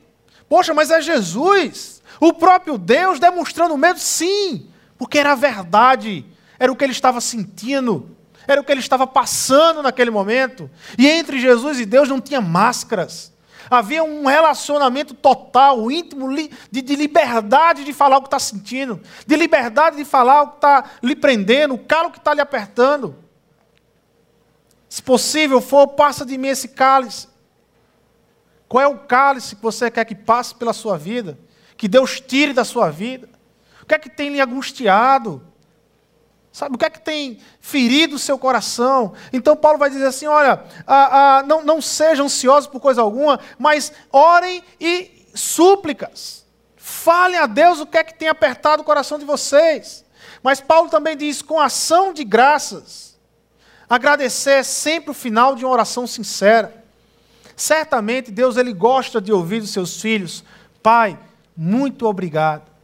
[0.49, 2.03] Poxa, mas é Jesus.
[2.19, 6.25] O próprio Deus demonstrando medo, sim, porque era a verdade,
[6.59, 8.16] era o que ele estava sentindo,
[8.47, 10.69] era o que ele estava passando naquele momento.
[10.97, 13.33] E entre Jesus e Deus não tinha máscaras.
[13.69, 16.33] Havia um relacionamento total, íntimo,
[16.71, 20.55] de, de liberdade de falar o que está sentindo, de liberdade de falar o que
[20.55, 23.15] está lhe prendendo, o calo que está lhe apertando.
[24.87, 27.27] Se possível for, passa de mim esse cálice.
[28.69, 31.37] Qual é o cálice que você quer que passe pela sua vida?
[31.77, 33.29] que Deus tire da sua vida?
[33.81, 35.41] O que é que tem lhe angustiado?
[36.57, 39.13] Sabe, o que é que tem ferido o seu coração?
[39.31, 43.39] Então Paulo vai dizer assim: olha, ah, ah, não, não sejam ansiosos por coisa alguma,
[43.59, 46.43] mas orem e súplicas.
[46.75, 50.03] Falem a Deus o que é que tem apertado o coração de vocês.
[50.41, 53.15] Mas Paulo também diz: com ação de graças.
[53.87, 56.83] Agradecer é sempre o final de uma oração sincera.
[57.55, 60.43] Certamente Deus ele gosta de ouvir dos seus filhos:
[60.81, 61.19] Pai,
[61.55, 62.76] muito obrigado.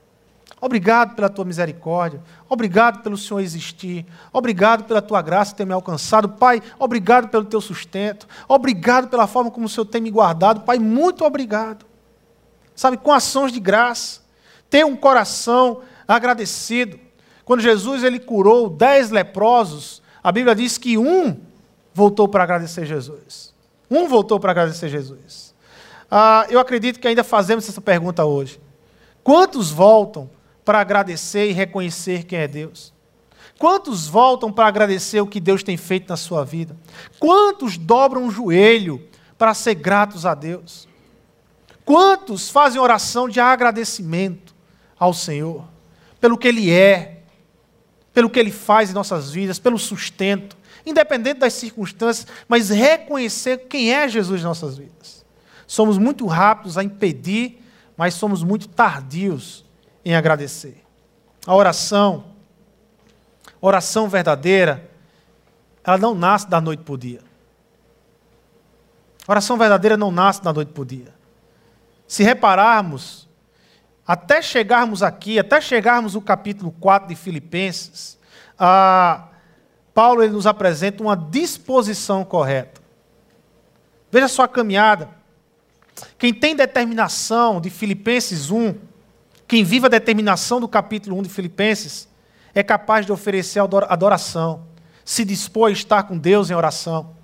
[0.64, 2.22] Obrigado pela tua misericórdia.
[2.48, 4.06] Obrigado pelo Senhor existir.
[4.32, 6.30] Obrigado pela tua graça ter me alcançado.
[6.30, 8.26] Pai, obrigado pelo teu sustento.
[8.48, 10.62] Obrigado pela forma como o Senhor tem me guardado.
[10.62, 11.86] Pai, muito obrigado.
[12.74, 14.22] Sabe, com ações de graça.
[14.70, 16.98] Ter um coração agradecido.
[17.44, 21.42] Quando Jesus ele curou dez leprosos, a Bíblia diz que um
[21.94, 23.54] voltou para agradecer Jesus.
[23.92, 25.54] Um voltou para agradecer Jesus.
[26.10, 28.62] Ah, eu acredito que ainda fazemos essa pergunta hoje.
[29.26, 30.30] Quantos voltam
[30.64, 32.94] para agradecer e reconhecer quem é Deus?
[33.58, 36.76] Quantos voltam para agradecer o que Deus tem feito na sua vida?
[37.20, 39.06] Quantos dobram o joelho
[39.38, 40.88] para ser gratos a Deus?
[41.86, 44.56] Quantos fazem oração de agradecimento
[44.98, 45.68] ao Senhor
[46.20, 47.24] pelo que Ele é,
[48.14, 53.94] pelo que Ele faz em nossas vidas, pelo sustento, independente das circunstâncias, mas reconhecer quem
[53.94, 55.26] é Jesus em nossas vidas?
[55.68, 57.64] Somos muito rápidos a impedir
[57.98, 59.63] mas somos muito tardios
[60.04, 60.84] em agradecer.
[61.46, 62.26] A oração,
[63.60, 64.90] oração verdadeira,
[65.84, 67.22] ela não nasce da noite para o dia.
[69.28, 71.14] A oração verdadeira não nasce da noite para o dia.
[72.08, 73.28] Se repararmos,
[74.06, 78.20] até chegarmos aqui, até chegarmos no capítulo 4 de Filipenses,
[78.60, 79.28] a
[79.94, 82.82] Paulo ele nos apresenta uma disposição correta.
[84.12, 85.10] Veja sua caminhada.
[86.18, 88.76] Quem tem determinação de Filipenses 1,
[89.54, 92.08] quem vive a determinação do capítulo 1 de Filipenses,
[92.56, 94.66] é capaz de oferecer adoração,
[95.06, 97.16] se dispor a estar com Deus em oração.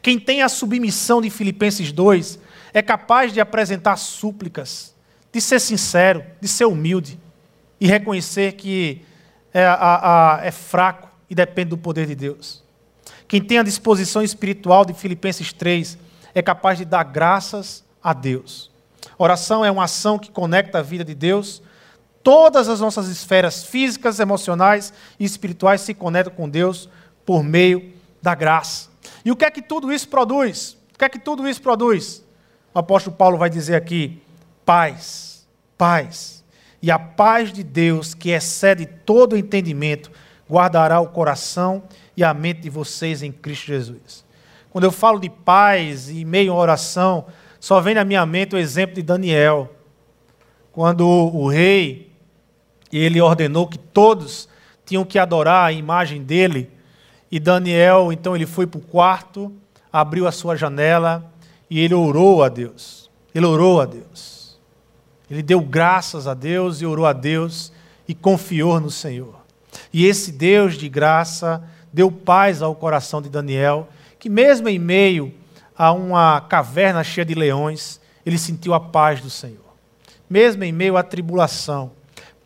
[0.00, 2.38] Quem tem a submissão de Filipenses 2
[2.72, 4.94] é capaz de apresentar súplicas,
[5.32, 7.18] de ser sincero, de ser humilde
[7.80, 9.02] e reconhecer que
[9.52, 12.62] é, a, a, é fraco e depende do poder de Deus.
[13.26, 15.98] Quem tem a disposição espiritual de Filipenses 3
[16.36, 18.71] é capaz de dar graças a Deus.
[19.18, 21.62] Oração é uma ação que conecta a vida de Deus.
[22.22, 26.88] Todas as nossas esferas físicas, emocionais e espirituais se conectam com Deus
[27.26, 28.90] por meio da graça.
[29.24, 30.76] E o que é que tudo isso produz?
[30.94, 32.24] O que é que tudo isso produz?
[32.72, 34.22] O apóstolo Paulo vai dizer aqui:
[34.64, 36.42] paz, paz.
[36.80, 40.10] E a paz de Deus, que excede todo entendimento,
[40.50, 41.84] guardará o coração
[42.16, 44.24] e a mente de vocês em Cristo Jesus.
[44.70, 47.26] Quando eu falo de paz e meio oração,
[47.62, 49.72] só vem na minha mente o exemplo de Daniel.
[50.72, 52.10] Quando o rei
[52.92, 54.48] ele ordenou que todos
[54.84, 56.68] tinham que adorar a imagem dele,
[57.30, 59.52] e Daniel, então ele foi para o quarto,
[59.92, 61.32] abriu a sua janela
[61.70, 63.08] e ele orou a Deus.
[63.32, 64.58] Ele orou a Deus.
[65.30, 67.72] Ele deu graças a Deus e orou a Deus
[68.08, 69.36] e confiou no Senhor.
[69.92, 73.88] E esse Deus de graça deu paz ao coração de Daniel
[74.18, 75.32] que, mesmo em meio
[75.76, 79.60] a uma caverna cheia de leões, ele sentiu a paz do Senhor.
[80.28, 81.92] Mesmo em meio à tribulação.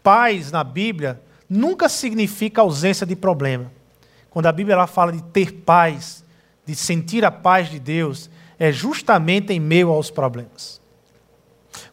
[0.03, 3.71] Paz na Bíblia nunca significa ausência de problema.
[4.31, 6.25] Quando a Bíblia ela fala de ter paz,
[6.65, 10.81] de sentir a paz de Deus, é justamente em meio aos problemas.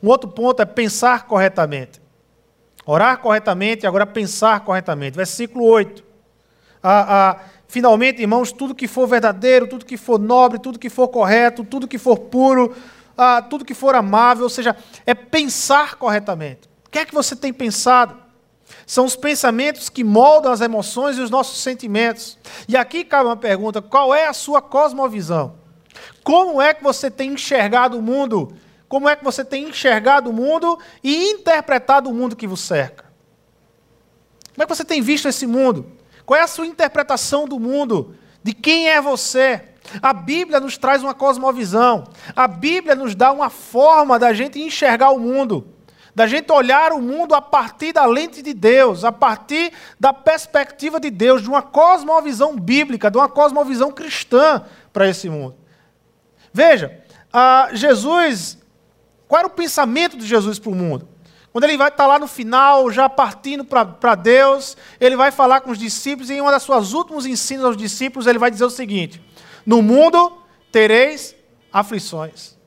[0.02, 2.02] Um outro ponto é pensar corretamente.
[2.86, 5.16] Orar corretamente e agora pensar corretamente.
[5.16, 6.04] Versículo 8.
[6.82, 7.40] Ah, ah,
[7.74, 11.88] finalmente, irmãos, tudo que for verdadeiro, tudo que for nobre, tudo que for correto, tudo
[11.88, 12.76] que for puro,
[13.18, 14.76] ah, tudo que for amável, ou seja,
[15.08, 16.70] é pensar corretamente.
[16.86, 18.16] O que é que você tem pensado?
[18.86, 22.38] São os pensamentos que moldam as emoções e os nossos sentimentos.
[22.68, 25.56] E aqui cabe uma pergunta: qual é a sua cosmovisão?
[26.24, 28.56] Como é que você tem enxergado o mundo?
[28.88, 33.06] Como é que você tem enxergado o mundo e interpretado o mundo que vos cerca?
[34.54, 36.03] Como é que você tem visto esse mundo?
[36.26, 38.16] Qual é a sua interpretação do mundo?
[38.42, 39.62] De quem é você?
[40.02, 42.06] A Bíblia nos traz uma cosmovisão.
[42.36, 45.74] A Bíblia nos dá uma forma da gente enxergar o mundo
[46.16, 51.00] da gente olhar o mundo a partir da lente de Deus, a partir da perspectiva
[51.00, 55.56] de Deus, de uma cosmovisão bíblica, de uma cosmovisão cristã para esse mundo.
[56.54, 57.02] Veja,
[57.74, 58.60] Jesus,
[59.28, 61.08] qual era o pensamento de Jesus para o mundo?
[61.54, 65.70] Quando ele vai estar lá no final, já partindo para Deus, ele vai falar com
[65.70, 68.72] os discípulos, e em uma das suas últimos ensinos aos discípulos, ele vai dizer o
[68.72, 69.22] seguinte:
[69.64, 70.36] No mundo
[70.72, 71.36] tereis
[71.72, 72.58] aflições.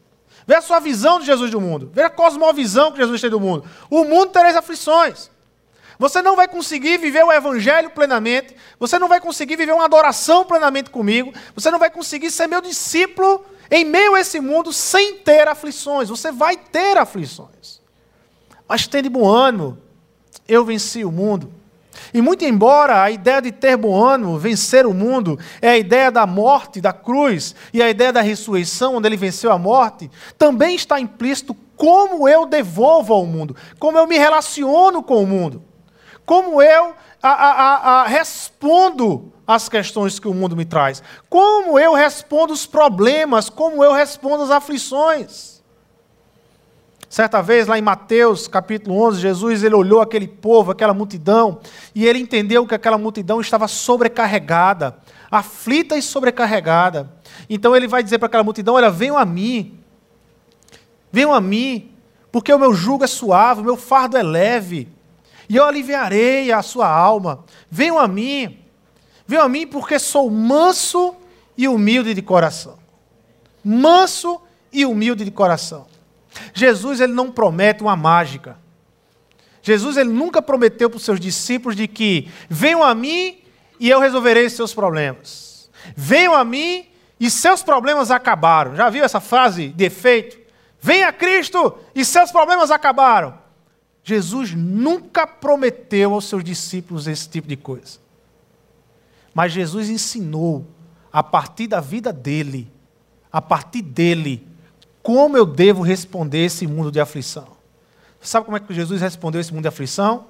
[0.46, 1.90] Veja a sua visão de Jesus do mundo.
[1.92, 3.64] Veja a cosmovisão que Jesus tem do mundo.
[3.90, 5.28] O mundo terá aflições.
[5.98, 8.54] Você não vai conseguir viver o evangelho plenamente.
[8.78, 11.32] Você não vai conseguir viver uma adoração plenamente comigo.
[11.56, 16.08] Você não vai conseguir ser meu discípulo em meio a esse mundo sem ter aflições.
[16.08, 17.80] Você vai ter aflições.
[18.68, 19.78] Mas tenha de bom ânimo.
[20.48, 21.52] Eu venci o mundo.
[22.12, 26.10] E muito embora a ideia de ter bom ânimo, vencer o mundo, é a ideia
[26.10, 30.74] da morte, da cruz, e a ideia da ressurreição, onde ele venceu a morte, também
[30.74, 35.62] está implícito como eu devolvo ao mundo, como eu me relaciono com o mundo,
[36.24, 41.94] como eu a, a, a, respondo às questões que o mundo me traz, como eu
[41.94, 45.55] respondo os problemas, como eu respondo às aflições.
[47.08, 51.60] Certa vez, lá em Mateus, capítulo 11, Jesus ele olhou aquele povo, aquela multidão,
[51.94, 54.96] e ele entendeu que aquela multidão estava sobrecarregada,
[55.30, 57.12] aflita e sobrecarregada.
[57.48, 59.78] Então ele vai dizer para aquela multidão: Olha, venham a mim,
[61.12, 61.92] venham a mim,
[62.32, 64.88] porque o meu jugo é suave, o meu fardo é leve,
[65.48, 67.44] e eu aliviarei a sua alma.
[67.70, 68.58] Venham a mim,
[69.24, 71.14] venham a mim, porque sou manso
[71.56, 72.76] e humilde de coração.
[73.64, 74.40] Manso
[74.72, 75.86] e humilde de coração.
[76.52, 78.58] Jesus ele não promete uma mágica.
[79.62, 83.38] Jesus ele nunca prometeu para os seus discípulos de que venham a mim
[83.80, 85.70] e eu resolverei seus problemas.
[85.96, 86.86] Venham a mim
[87.18, 88.76] e seus problemas acabaram.
[88.76, 90.38] Já viu essa frase de efeito?
[90.80, 93.38] Venha a Cristo e seus problemas acabaram.
[94.04, 97.98] Jesus nunca prometeu aos seus discípulos esse tipo de coisa.
[99.34, 100.64] Mas Jesus ensinou,
[101.12, 102.70] a partir da vida dele,
[103.32, 104.46] a partir dele,
[105.06, 107.46] como eu devo responder esse mundo de aflição?
[108.20, 110.26] Sabe como é que Jesus respondeu esse mundo de aflição?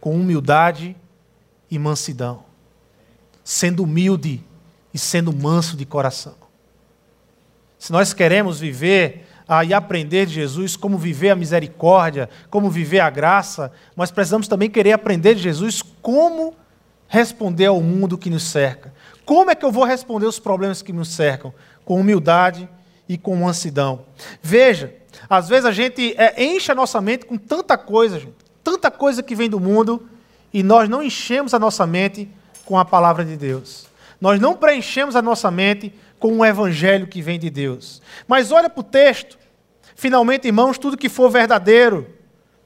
[0.00, 0.96] Com humildade
[1.70, 2.44] e mansidão.
[3.44, 4.42] Sendo humilde
[4.94, 6.34] e sendo manso de coração.
[7.78, 13.00] Se nós queremos viver ah, e aprender de Jesus como viver a misericórdia, como viver
[13.00, 16.54] a graça, nós precisamos também querer aprender de Jesus como
[17.06, 18.94] responder ao mundo que nos cerca.
[19.26, 21.52] Como é que eu vou responder os problemas que nos cercam?
[21.84, 22.68] Com humildade e
[23.18, 24.06] com mansidão.
[24.42, 24.94] Veja,
[25.28, 29.22] às vezes a gente é, enche a nossa mente com tanta coisa, gente, tanta coisa
[29.22, 30.08] que vem do mundo,
[30.52, 32.28] e nós não enchemos a nossa mente
[32.64, 33.86] com a palavra de Deus.
[34.20, 38.00] Nós não preenchemos a nossa mente com o evangelho que vem de Deus.
[38.26, 39.36] Mas olha para o texto.
[39.94, 42.06] Finalmente, irmãos, tudo que for verdadeiro,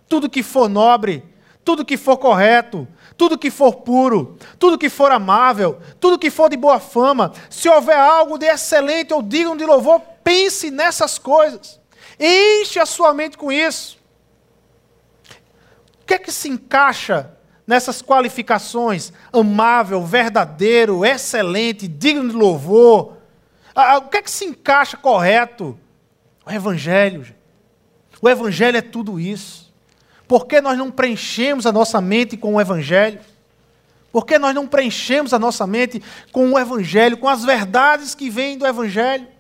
[0.08, 1.24] tudo que for nobre,
[1.64, 2.86] tudo que for correto,
[3.16, 7.68] tudo que for puro, tudo que for amável, tudo que for de boa fama, se
[7.68, 11.80] houver algo de excelente ou digno de louvor, pense nessas coisas.
[12.20, 13.98] Enche a sua mente com isso.
[16.02, 17.32] O que é que se encaixa
[17.66, 19.10] nessas qualificações?
[19.32, 23.16] Amável, verdadeiro, excelente, digno de louvor.
[23.74, 25.78] O que é que se encaixa correto?
[26.44, 27.34] O Evangelho.
[28.20, 29.72] O Evangelho é tudo isso.
[30.26, 33.20] Por que nós não preenchemos a nossa mente com o Evangelho?
[34.12, 36.02] Por que nós não preenchemos a nossa mente
[36.32, 39.37] com o Evangelho, com as verdades que vêm do Evangelho?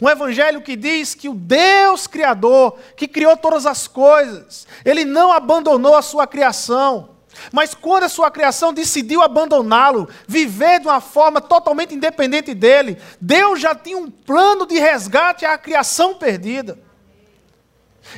[0.00, 5.32] Um Evangelho que diz que o Deus Criador, que criou todas as coisas, Ele não
[5.32, 7.16] abandonou a sua criação.
[7.52, 13.60] Mas quando a sua criação decidiu abandoná-lo, viver de uma forma totalmente independente dele, Deus
[13.60, 16.78] já tinha um plano de resgate à criação perdida.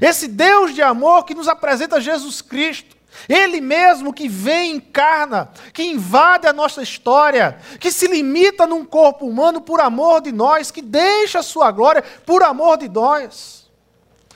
[0.00, 2.89] Esse Deus de amor que nos apresenta Jesus Cristo,
[3.28, 9.26] Ele mesmo que vem, encarna, que invade a nossa história, que se limita num corpo
[9.26, 13.68] humano por amor de nós, que deixa a sua glória por amor de nós,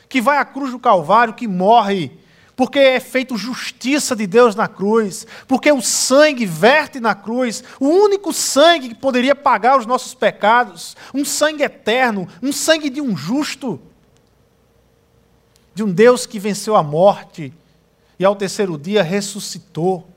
[0.09, 2.13] que vai à cruz do Calvário, que morre,
[2.57, 7.89] porque é feito justiça de Deus na cruz, porque o sangue verte na cruz, o
[7.89, 13.17] único sangue que poderia pagar os nossos pecados, um sangue eterno, um sangue de um
[13.17, 13.81] justo,
[15.75, 17.53] de um Deus que venceu a morte
[18.19, 20.09] e ao terceiro dia ressuscitou.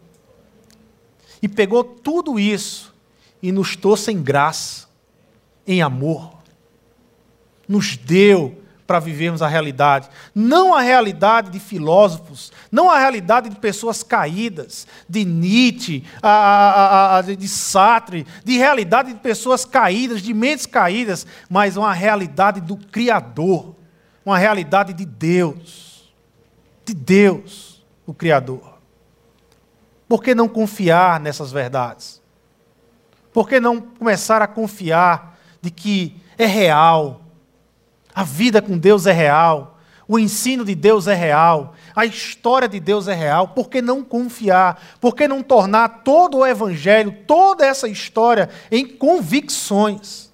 [1.41, 2.93] E pegou tudo isso
[3.41, 4.88] e nos trouxe em graça,
[5.66, 6.34] em amor.
[7.68, 10.10] Nos deu para vivermos a realidade.
[10.34, 17.18] Não a realidade de filósofos, não a realidade de pessoas caídas, de Nietzsche, a, a,
[17.18, 22.78] a, de Sartre, de realidade de pessoas caídas, de mentes caídas, mas uma realidade do
[22.78, 23.76] Criador,
[24.26, 26.14] uma realidade de Deus.
[26.86, 27.66] De Deus
[28.08, 28.80] o Criador?
[30.08, 32.22] Por que não confiar nessas verdades?
[33.34, 37.22] Por que não começar a confiar de que é real?
[38.16, 39.78] A vida com Deus é real,
[40.08, 43.49] o ensino de Deus é real, a história de Deus é real.
[43.49, 44.82] Por que não confiar?
[44.99, 50.32] Por que não tornar todo o Evangelho, toda essa história, em convicções?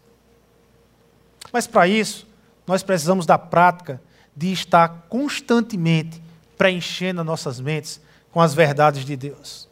[1.51, 2.28] Mas para isso,
[2.65, 4.01] nós precisamos da prática
[4.36, 6.22] de estar constantemente
[6.64, 7.99] preenchendo as nossas mentes
[8.32, 9.68] com as verdades de Deus.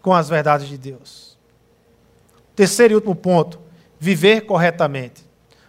[0.00, 1.36] Com as verdades de Deus.
[2.56, 3.60] Terceiro e último ponto:
[4.00, 5.22] viver corretamente.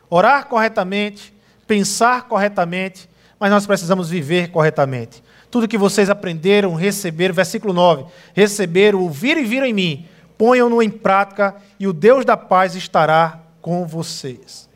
[0.10, 1.34] Orar corretamente,
[1.68, 5.22] pensar corretamente, mas nós precisamos viver corretamente.
[5.52, 10.08] Tudo que vocês aprenderam, receberam, versículo 9: receberam, ouviram e viram em mim,
[10.38, 14.70] ponham-no em prática e o Deus da paz estará com vocês.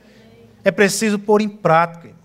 [0.66, 2.17] É preciso pôr em prática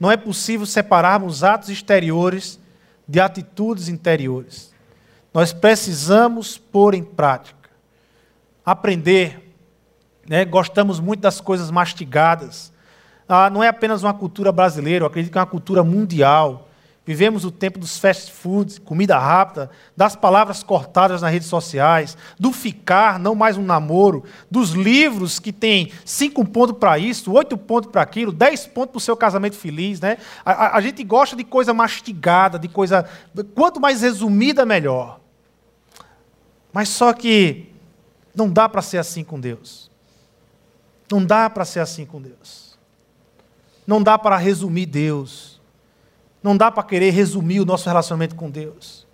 [0.00, 2.58] não é possível separarmos atos exteriores
[3.06, 4.72] de atitudes interiores.
[5.32, 7.68] Nós precisamos pôr em prática.
[8.64, 9.52] Aprender.
[10.26, 10.44] Né?
[10.46, 12.72] Gostamos muito das coisas mastigadas.
[13.28, 16.69] Ah, não é apenas uma cultura brasileira, eu acredito que é uma cultura mundial.
[17.10, 22.52] Vivemos o tempo dos fast foods, comida rápida, das palavras cortadas nas redes sociais, do
[22.52, 27.90] ficar, não mais um namoro, dos livros que tem cinco pontos para isso, oito pontos
[27.90, 30.00] para aquilo, dez pontos para o seu casamento feliz.
[30.00, 30.18] Né?
[30.44, 33.04] A, a, a gente gosta de coisa mastigada, de coisa.
[33.56, 35.18] Quanto mais resumida, melhor.
[36.72, 37.72] Mas só que
[38.32, 39.90] não dá para ser assim com Deus.
[41.10, 42.78] Não dá para ser assim com Deus.
[43.84, 45.49] Não dá para resumir Deus.
[46.42, 49.06] Não dá para querer resumir o nosso relacionamento com Deus.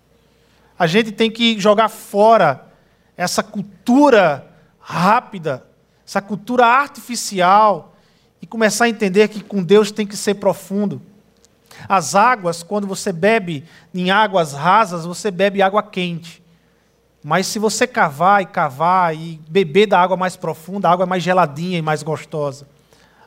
[0.77, 2.67] A gente tem que jogar fora
[3.15, 4.47] essa cultura
[4.79, 5.65] rápida,
[6.05, 7.95] essa cultura artificial
[8.41, 11.01] e começar a entender que com Deus tem que ser profundo.
[11.89, 13.63] As águas, quando você bebe
[13.93, 16.41] em águas rasas, você bebe água quente.
[17.23, 21.07] Mas se você cavar e cavar e beber da água mais profunda, a água é
[21.07, 22.67] mais geladinha e mais gostosa.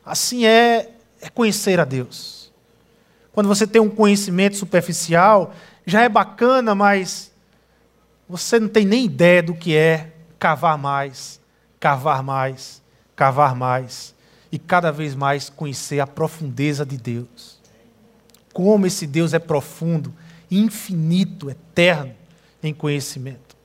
[0.05, 0.91] Assim é,
[1.21, 2.40] é conhecer a Deus.
[3.33, 5.55] Quando você tem um conhecimento superficial,
[5.87, 7.31] já é bacana, mas
[8.29, 11.41] você não tem nem ideia do que é cavar mais,
[11.79, 12.83] cavar mais,
[13.15, 14.15] cavar mais
[14.51, 17.59] e cada vez mais conhecer a profundeza de Deus.
[18.53, 20.13] Como esse Deus é profundo,
[20.51, 22.13] infinito, eterno
[22.63, 23.57] em conhecimento.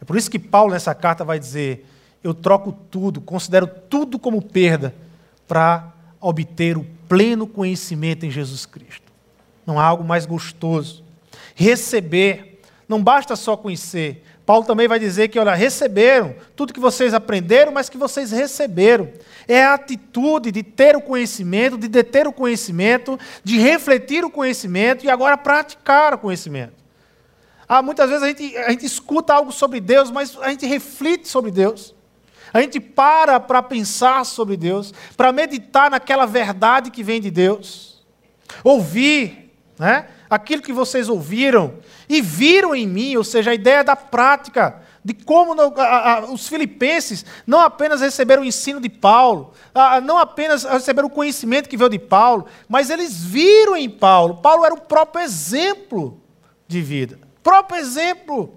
[0.00, 1.86] É por isso que Paulo nessa carta vai dizer:
[2.22, 4.94] Eu troco tudo, considero tudo como perda
[5.48, 5.90] para
[6.20, 9.05] obter o pleno conhecimento em Jesus Cristo
[9.66, 11.04] não há algo mais gostoso.
[11.54, 14.22] Receber, não basta só conhecer.
[14.46, 19.10] Paulo também vai dizer que, olha, receberam tudo que vocês aprenderam, mas que vocês receberam.
[19.48, 25.04] É a atitude de ter o conhecimento, de deter o conhecimento, de refletir o conhecimento
[25.04, 26.74] e agora praticar o conhecimento.
[27.68, 31.26] Ah, muitas vezes a gente, a gente escuta algo sobre Deus, mas a gente reflete
[31.26, 31.92] sobre Deus.
[32.52, 38.06] A gente para para pensar sobre Deus, para meditar naquela verdade que vem de Deus.
[38.62, 39.45] Ouvir
[39.78, 40.06] né?
[40.28, 41.74] aquilo que vocês ouviram
[42.08, 46.48] e viram em mim, ou seja, a ideia da prática, de como a, a, os
[46.48, 51.76] filipenses não apenas receberam o ensino de Paulo, a, não apenas receberam o conhecimento que
[51.76, 54.38] veio de Paulo, mas eles viram em Paulo.
[54.38, 56.20] Paulo era o próprio exemplo
[56.66, 57.18] de vida.
[57.42, 58.54] Próprio exemplo.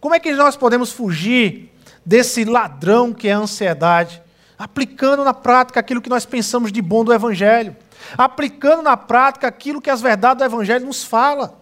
[0.00, 1.72] Como é que nós podemos fugir
[2.04, 4.22] desse ladrão que é a ansiedade,
[4.58, 7.74] aplicando na prática aquilo que nós pensamos de bom do Evangelho?
[8.16, 11.58] Aplicando na prática aquilo que as verdades do Evangelho nos fala.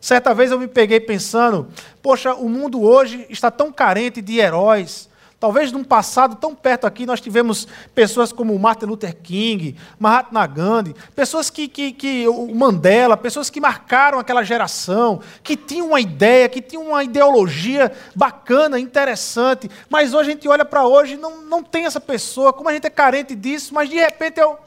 [0.00, 1.68] Certa vez eu me peguei pensando,
[2.02, 5.08] poxa, o mundo hoje está tão carente de heróis,
[5.40, 10.96] Talvez num passado tão perto aqui nós tivemos pessoas como Martin Luther King, Mahatma Gandhi,
[11.14, 16.48] pessoas que, que, que o Mandela, pessoas que marcaram aquela geração, que tinham uma ideia,
[16.48, 21.62] que tinham uma ideologia bacana, interessante, mas hoje a gente olha para hoje não, não
[21.62, 24.58] tem essa pessoa, como a gente é carente disso, mas de repente eu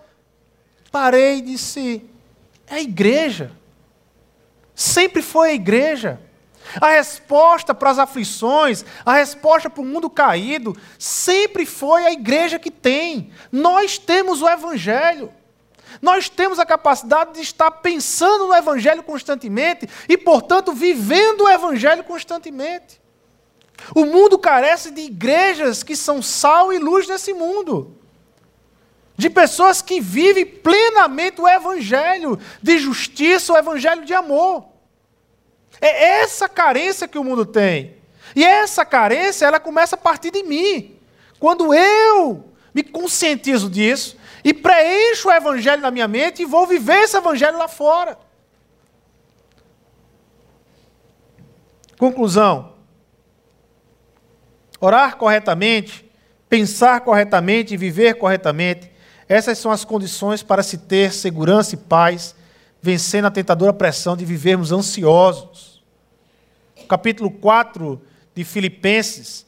[0.92, 2.04] parei e disse:
[2.68, 3.52] é a igreja.
[4.76, 6.20] Sempre foi a igreja.
[6.80, 12.60] A resposta para as aflições, a resposta para o mundo caído, sempre foi a igreja
[12.60, 13.32] que tem.
[13.52, 15.34] Nós temos o Evangelho.
[16.02, 22.04] Nós temos a capacidade de estar pensando no Evangelho constantemente e, portanto, vivendo o Evangelho
[22.04, 23.02] constantemente.
[23.94, 27.98] O mundo carece de igrejas que são sal e luz nesse mundo.
[29.22, 34.66] De pessoas que vivem plenamente o Evangelho de justiça, o Evangelho de amor.
[35.80, 37.98] É essa carência que o mundo tem.
[38.36, 40.98] E essa carência, ela começa a partir de mim.
[41.38, 47.04] Quando eu me conscientizo disso e preencho o evangelho na minha mente e vou viver
[47.04, 48.18] esse evangelho lá fora.
[51.96, 52.74] Conclusão.
[54.80, 56.10] Orar corretamente,
[56.50, 58.91] pensar corretamente e viver corretamente,
[59.34, 62.36] essas são as condições para se ter segurança e paz,
[62.82, 65.72] vencendo a tentadora pressão de vivermos ansiosos
[66.92, 68.02] capítulo 4
[68.36, 69.46] de Filipenses,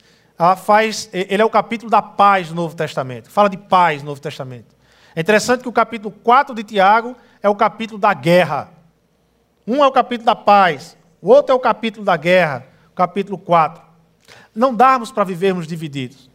[0.63, 3.29] faz, ele é o capítulo da paz do Novo Testamento.
[3.29, 4.73] Fala de paz no Novo Testamento.
[5.13, 8.69] É interessante que o capítulo 4 de Tiago é o capítulo da guerra.
[9.67, 13.37] Um é o capítulo da paz, o outro é o capítulo da guerra, o capítulo
[13.37, 13.83] 4.
[14.55, 16.29] Não darmos para vivermos divididos.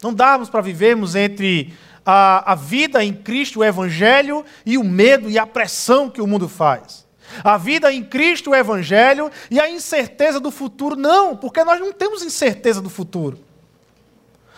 [0.00, 1.74] Não darmos para vivermos entre
[2.06, 6.26] a, a vida em Cristo, o Evangelho, e o medo e a pressão que o
[6.26, 7.04] mundo faz.
[7.42, 10.94] A vida em Cristo, o Evangelho e a incerteza do futuro.
[10.94, 13.38] Não, porque nós não temos incerteza do futuro.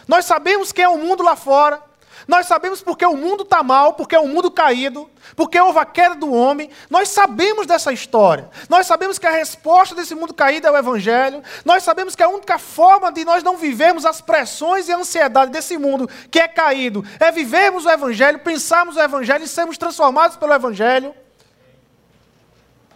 [0.07, 1.88] Nós sabemos que é o mundo lá fora.
[2.29, 5.87] Nós sabemos porque o mundo está mal, porque é um mundo caído, porque houve a
[5.87, 6.68] queda do homem.
[6.91, 8.51] Nós sabemos dessa história.
[8.68, 11.43] Nós sabemos que a resposta desse mundo caído é o Evangelho.
[11.64, 15.51] Nós sabemos que a única forma de nós não vivermos as pressões e a ansiedade
[15.51, 20.37] desse mundo que é caído é vivermos o Evangelho, pensarmos o Evangelho e sermos transformados
[20.37, 21.14] pelo Evangelho.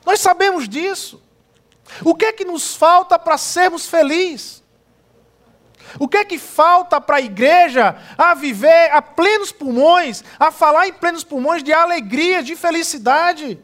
[0.05, 1.23] Nós sabemos disso.
[2.05, 4.62] O que é que nos falta para sermos felizes?
[5.99, 10.89] O que é que falta para a igreja a viver a plenos pulmões, a falar
[10.89, 13.61] em plenos pulmões de alegria, de felicidade?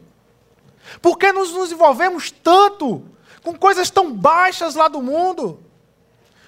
[1.01, 3.05] Por que nos, nos envolvemos tanto
[3.43, 5.63] com coisas tão baixas lá do mundo?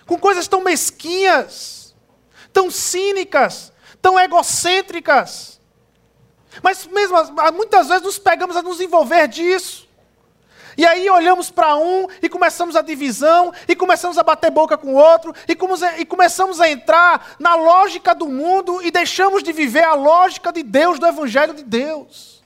[0.05, 1.95] Com coisas tão mesquinhas,
[2.51, 5.59] tão cínicas, tão egocêntricas?
[6.61, 7.17] Mas mesmo
[7.53, 9.87] muitas vezes nos pegamos a nos envolver disso.
[10.77, 14.93] E aí olhamos para um e começamos a divisão, e começamos a bater boca com
[14.93, 15.57] o outro, e,
[16.01, 20.63] e começamos a entrar na lógica do mundo e deixamos de viver a lógica de
[20.63, 22.41] Deus, do Evangelho de Deus.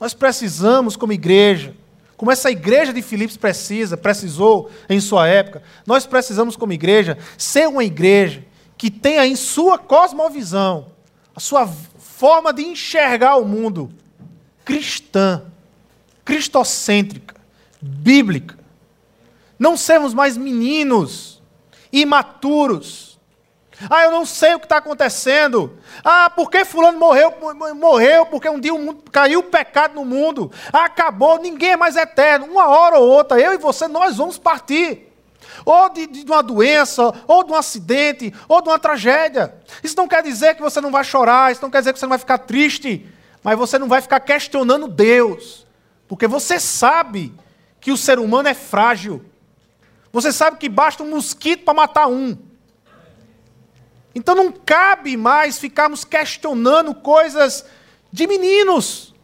[0.00, 1.74] Nós precisamos, como igreja,
[2.16, 7.68] como essa igreja de Filipos precisa, precisou em sua época, nós precisamos, como igreja, ser
[7.68, 8.44] uma igreja
[8.76, 10.92] que tenha em sua cosmovisão
[11.34, 13.90] a sua forma de enxergar o mundo
[14.64, 15.42] cristã,
[16.24, 17.34] cristocêntrica,
[17.80, 18.58] bíblica.
[19.58, 21.42] Não sermos mais meninos,
[21.92, 23.18] imaturos.
[23.90, 25.78] Ah, eu não sei o que está acontecendo.
[26.04, 27.32] Ah, por que fulano morreu?
[27.74, 28.72] Morreu porque um dia
[29.10, 30.50] caiu o pecado no mundo.
[30.72, 32.46] Acabou, ninguém é mais eterno.
[32.46, 35.10] Uma hora ou outra, eu e você, nós vamos partir
[35.64, 39.54] ou de, de, uma doença, ou de um acidente, ou de uma tragédia.
[39.82, 42.06] Isso não quer dizer que você não vai chorar, isso não quer dizer que você
[42.06, 43.06] não vai ficar triste,
[43.42, 45.63] mas você não vai ficar questionando Deus,
[46.06, 47.34] porque você sabe
[47.80, 49.24] que o ser humano é frágil.
[50.12, 52.36] Você sabe que basta um mosquito para matar um.
[54.14, 57.64] Então não cabe mais ficarmos questionando coisas
[58.12, 59.14] de meninos.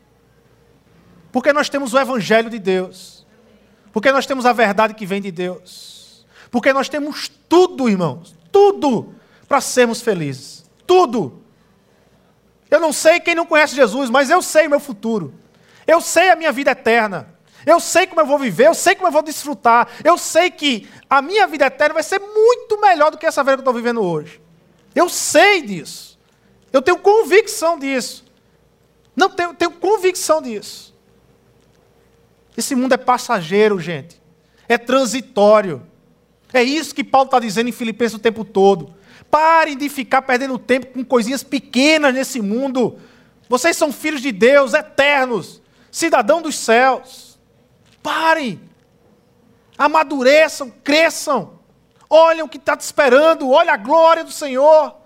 [1.31, 3.25] Porque nós temos o Evangelho de Deus.
[3.93, 6.27] Porque nós temos a verdade que vem de Deus.
[6.51, 9.15] Porque nós temos tudo, irmãos, tudo
[9.49, 10.65] para sermos felizes.
[10.87, 11.41] Tudo.
[12.69, 15.35] Eu não sei quem não conhece Jesus, mas eu sei o meu futuro.
[15.91, 17.35] Eu sei a minha vida eterna.
[17.67, 19.89] Eu sei como eu vou viver, eu sei como eu vou desfrutar.
[20.05, 23.57] Eu sei que a minha vida eterna vai ser muito melhor do que essa vida
[23.57, 24.41] que eu estou vivendo hoje.
[24.95, 26.17] Eu sei disso.
[26.73, 28.25] Eu tenho convicção disso.
[29.17, 30.95] Não tenho, tenho convicção disso.
[32.57, 34.23] Esse mundo é passageiro, gente.
[34.69, 35.83] É transitório.
[36.53, 38.95] É isso que Paulo está dizendo em Filipenses o tempo todo.
[39.29, 42.97] Parem de ficar perdendo tempo com coisinhas pequenas nesse mundo.
[43.49, 45.60] Vocês são filhos de Deus, eternos,
[45.91, 47.39] cidadão dos céus.
[48.03, 48.61] Parem.
[49.77, 51.59] Amadureçam, cresçam.
[52.09, 54.97] Olhem o que está te esperando, olha a glória do Senhor.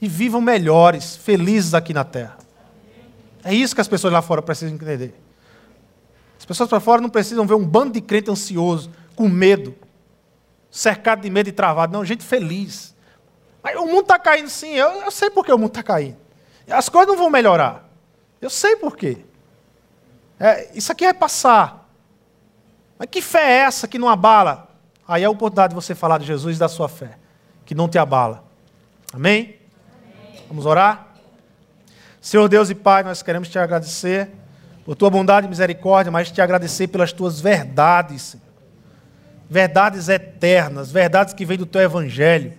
[0.00, 2.38] E vivam melhores, felizes aqui na terra.
[3.44, 5.14] É isso que as pessoas lá fora precisam entender.
[6.38, 9.74] As pessoas para fora não precisam ver um bando de crente ansioso, com medo,
[10.70, 11.92] cercado de medo e travado.
[11.92, 12.94] Não, gente feliz.
[13.62, 16.16] Mas o mundo está caindo sim, eu, eu sei por que o mundo está caindo.
[16.68, 17.87] As coisas não vão melhorar.
[18.40, 19.18] Eu sei por quê.
[20.38, 21.88] É, isso aqui vai passar.
[22.98, 24.68] Mas que fé é essa que não abala?
[25.06, 27.18] Aí é a oportunidade de você falar de Jesus e da sua fé,
[27.64, 28.44] que não te abala.
[29.12, 29.56] Amém?
[29.90, 30.44] Amém.
[30.48, 31.08] Vamos orar?
[32.20, 34.30] Senhor Deus e Pai, nós queremos te agradecer
[34.84, 38.36] por tua bondade e misericórdia, mas te agradecer pelas tuas verdades,
[39.48, 42.52] verdades eternas, verdades que vêm do teu evangelho.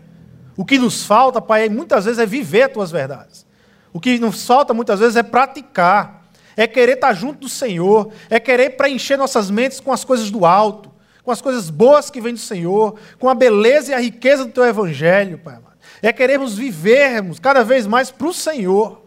[0.58, 3.46] O que nos falta, Pai, muitas vezes é viver as tuas verdades.
[3.92, 8.40] O que nos falta muitas vezes é praticar, é querer estar junto do Senhor, é
[8.40, 10.92] querer preencher nossas mentes com as coisas do alto,
[11.24, 14.52] com as coisas boas que vêm do Senhor, com a beleza e a riqueza do
[14.52, 15.78] teu evangelho, Pai amado.
[16.02, 19.02] É querermos vivermos cada vez mais para o Senhor.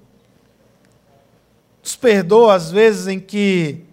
[1.82, 3.84] Nos perdoa às vezes em que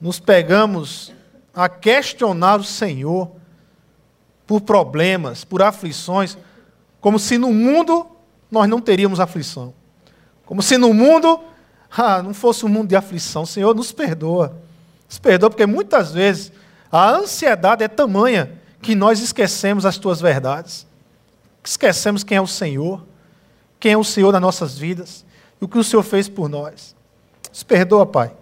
[0.00, 1.12] nos pegamos
[1.54, 3.30] a questionar o Senhor
[4.46, 6.36] por problemas, por aflições,
[7.00, 8.06] como se no mundo
[8.50, 9.72] nós não teríamos aflição.
[10.50, 11.38] Como se no mundo
[11.96, 13.46] ah, não fosse um mundo de aflição.
[13.46, 14.58] Senhor, nos perdoa.
[15.08, 16.50] Nos perdoa, porque muitas vezes
[16.90, 20.88] a ansiedade é tamanha que nós esquecemos as tuas verdades.
[21.62, 23.06] Esquecemos quem é o Senhor,
[23.78, 25.24] quem é o Senhor das nossas vidas
[25.62, 26.96] e o que o Senhor fez por nós.
[27.48, 28.32] Nos perdoa, Pai.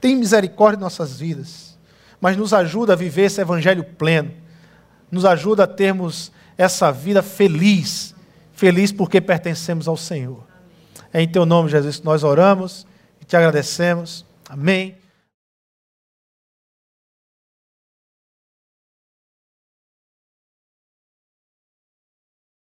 [0.00, 1.78] Tem misericórdia em nossas vidas,
[2.18, 4.32] mas nos ajuda a viver esse evangelho pleno.
[5.10, 8.14] Nos ajuda a termos essa vida feliz,
[8.54, 10.50] feliz porque pertencemos ao Senhor.
[11.12, 12.86] É em teu nome, Jesus, que nós oramos
[13.20, 14.24] e te agradecemos.
[14.48, 15.01] Amém.